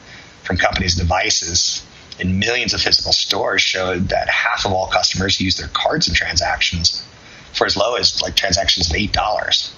from 0.43 0.57
companies' 0.57 0.95
devices 0.95 1.85
in 2.19 2.39
millions 2.39 2.73
of 2.73 2.81
physical 2.81 3.13
stores 3.13 3.61
showed 3.61 4.09
that 4.09 4.29
half 4.29 4.65
of 4.65 4.73
all 4.73 4.87
customers 4.87 5.39
use 5.39 5.55
their 5.55 5.69
cards 5.69 6.07
in 6.07 6.13
transactions 6.13 7.05
for 7.53 7.65
as 7.65 7.77
low 7.77 7.95
as 7.95 8.21
like 8.21 8.35
transactions 8.35 8.89
of 8.89 8.95
eight 8.95 9.13
dollars. 9.13 9.73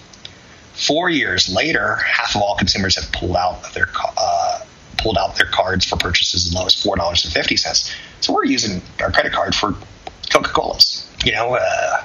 Four 0.74 1.10
years 1.10 1.50
later, 1.50 1.98
half 1.98 2.36
of 2.36 2.42
all 2.42 2.56
consumers 2.56 2.96
have 2.96 3.12
pulled 3.12 3.36
out 3.36 3.74
their 3.74 3.90
uh, 4.18 4.62
pulled 4.98 5.18
out 5.18 5.36
their 5.36 5.48
cards 5.48 5.86
for 5.86 5.98
purchases 5.98 6.48
as 6.48 6.54
low 6.54 6.66
as 6.66 6.74
four 6.74 6.96
dollars 6.96 7.24
and 7.24 7.34
fifty 7.34 7.58
cents. 7.58 7.94
So 8.22 8.34
we're 8.34 8.46
using 8.46 8.82
our 9.02 9.12
credit 9.12 9.34
card 9.34 9.54
for 9.54 9.76
Coca 10.32 10.50
Colas. 10.50 11.10
You 11.24 11.34
know, 11.34 11.56
uh, 11.56 12.04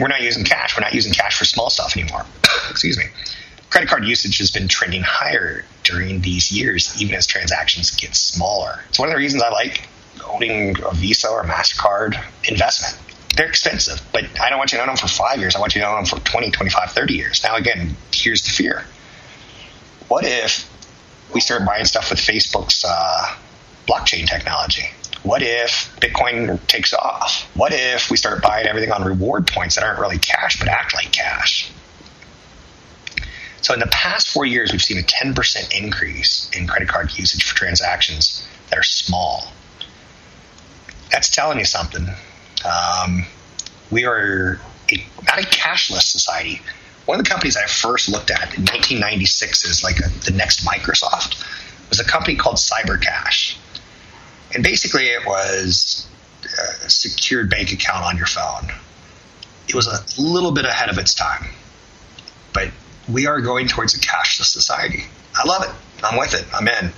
we're 0.00 0.08
not 0.08 0.22
using 0.22 0.44
cash. 0.44 0.76
We're 0.76 0.82
not 0.82 0.94
using 0.94 1.12
cash 1.12 1.38
for 1.38 1.44
small 1.44 1.70
stuff 1.70 1.96
anymore. 1.96 2.24
Excuse 2.70 2.98
me 2.98 3.04
credit 3.76 3.90
card 3.90 4.04
usage 4.06 4.38
has 4.38 4.50
been 4.50 4.68
trending 4.68 5.02
higher 5.02 5.62
during 5.82 6.22
these 6.22 6.50
years, 6.50 6.98
even 6.98 7.14
as 7.14 7.26
transactions 7.26 7.90
get 7.90 8.14
smaller. 8.14 8.82
It's 8.88 8.98
one 8.98 9.08
of 9.08 9.12
the 9.12 9.18
reasons 9.18 9.42
I 9.42 9.50
like 9.50 9.86
owning 10.26 10.74
a 10.82 10.94
Visa 10.94 11.28
or 11.28 11.44
MasterCard 11.44 12.18
investment. 12.48 12.98
They're 13.36 13.48
expensive, 13.48 14.00
but 14.12 14.24
I 14.40 14.48
don't 14.48 14.58
want 14.58 14.72
you 14.72 14.78
to 14.78 14.82
own 14.82 14.88
them 14.88 14.96
for 14.96 15.08
five 15.08 15.40
years. 15.40 15.54
I 15.54 15.60
want 15.60 15.74
you 15.74 15.82
to 15.82 15.86
own 15.86 15.96
them 15.96 16.06
for 16.06 16.18
20, 16.20 16.50
25, 16.52 16.90
30 16.90 17.14
years. 17.14 17.42
Now, 17.44 17.56
again, 17.56 17.94
here's 18.14 18.40
the 18.42 18.48
fear. 18.48 18.86
What 20.08 20.24
if 20.24 20.66
we 21.34 21.40
start 21.40 21.66
buying 21.66 21.84
stuff 21.84 22.08
with 22.08 22.18
Facebook's 22.18 22.82
uh, 22.82 23.36
blockchain 23.86 24.26
technology? 24.26 24.88
What 25.22 25.42
if 25.42 25.94
Bitcoin 26.00 26.64
takes 26.66 26.92
off? 26.94 27.48
What 27.54 27.72
if 27.72 28.10
we 28.10 28.16
start 28.16 28.42
buying 28.42 28.66
everything 28.66 28.92
on 28.92 29.04
reward 29.04 29.46
points 29.46 29.74
that 29.74 29.84
aren't 29.84 29.98
really 29.98 30.18
cash 30.18 30.58
but 30.58 30.68
act 30.68 30.94
like 30.94 31.12
cash? 31.12 31.70
So 33.60 33.74
in 33.74 33.80
the 33.80 33.88
past 33.88 34.30
four 34.30 34.46
years, 34.46 34.70
we've 34.70 34.82
seen 34.82 34.98
a 34.98 35.02
10% 35.02 35.76
increase 35.76 36.48
in 36.56 36.68
credit 36.68 36.88
card 36.88 37.16
usage 37.18 37.42
for 37.42 37.56
transactions 37.56 38.46
that 38.70 38.78
are 38.78 38.84
small. 38.84 39.52
That's 41.10 41.28
telling 41.28 41.58
you 41.58 41.64
something. 41.64 42.06
Um, 42.64 43.26
we 43.90 44.04
are 44.04 44.60
a, 44.92 45.06
not 45.26 45.38
a 45.38 45.46
cashless 45.46 46.02
society. 46.02 46.62
One 47.06 47.18
of 47.18 47.24
the 47.24 47.28
companies 47.30 47.56
I 47.56 47.66
first 47.66 48.08
looked 48.08 48.30
at 48.30 48.54
in 48.56 48.62
1996 48.62 49.64
is 49.64 49.82
like 49.82 49.98
a, 49.98 50.08
the 50.24 50.32
next 50.36 50.64
Microsoft 50.64 51.44
was 51.88 52.00
a 52.00 52.04
company 52.04 52.36
called 52.36 52.56
CyberCash. 52.56 53.56
And 54.56 54.64
basically, 54.64 55.08
it 55.08 55.26
was 55.26 56.08
a 56.86 56.88
secured 56.88 57.50
bank 57.50 57.72
account 57.72 58.06
on 58.06 58.16
your 58.16 58.26
phone. 58.26 58.72
It 59.68 59.74
was 59.74 59.86
a 59.86 60.02
little 60.18 60.50
bit 60.50 60.64
ahead 60.64 60.88
of 60.88 60.96
its 60.96 61.12
time, 61.12 61.50
but 62.54 62.70
we 63.06 63.26
are 63.26 63.42
going 63.42 63.68
towards 63.68 63.94
a 63.94 64.00
cashless 64.00 64.46
society. 64.46 65.04
I 65.34 65.46
love 65.46 65.62
it. 65.64 65.70
I'm 66.02 66.18
with 66.18 66.32
it. 66.32 66.46
I'm 66.54 66.66
in. 66.68 66.90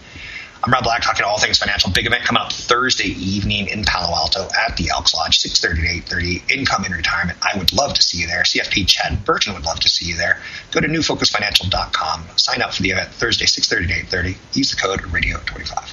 I'm 0.62 0.72
Rob 0.72 0.84
Black 0.84 1.02
talking 1.02 1.24
all 1.24 1.40
things 1.40 1.58
financial. 1.58 1.90
Big 1.90 2.06
event 2.06 2.22
coming 2.22 2.40
up 2.40 2.52
Thursday 2.52 3.08
evening 3.08 3.66
in 3.66 3.82
Palo 3.82 4.14
Alto 4.14 4.48
at 4.56 4.76
the 4.76 4.90
Elks 4.90 5.12
Lodge, 5.12 5.40
6.30 5.40 6.06
to 6.06 6.14
8.30. 6.14 6.52
Income 6.52 6.84
in 6.84 6.92
retirement. 6.92 7.38
I 7.42 7.58
would 7.58 7.72
love 7.72 7.92
to 7.94 8.02
see 8.02 8.18
you 8.18 8.28
there. 8.28 8.44
CFP 8.44 8.86
Chad 8.86 9.24
Burton 9.24 9.52
would 9.54 9.64
love 9.64 9.80
to 9.80 9.88
see 9.88 10.06
you 10.06 10.16
there. 10.16 10.40
Go 10.70 10.78
to 10.78 10.86
newfocusfinancial.com. 10.86 12.28
Sign 12.36 12.62
up 12.62 12.72
for 12.72 12.82
the 12.82 12.90
event 12.90 13.10
Thursday, 13.10 13.46
6.30 13.46 13.88
to 13.88 14.16
8.30. 14.16 14.56
Use 14.56 14.70
the 14.70 14.76
code 14.76 15.00
radio25. 15.00 15.92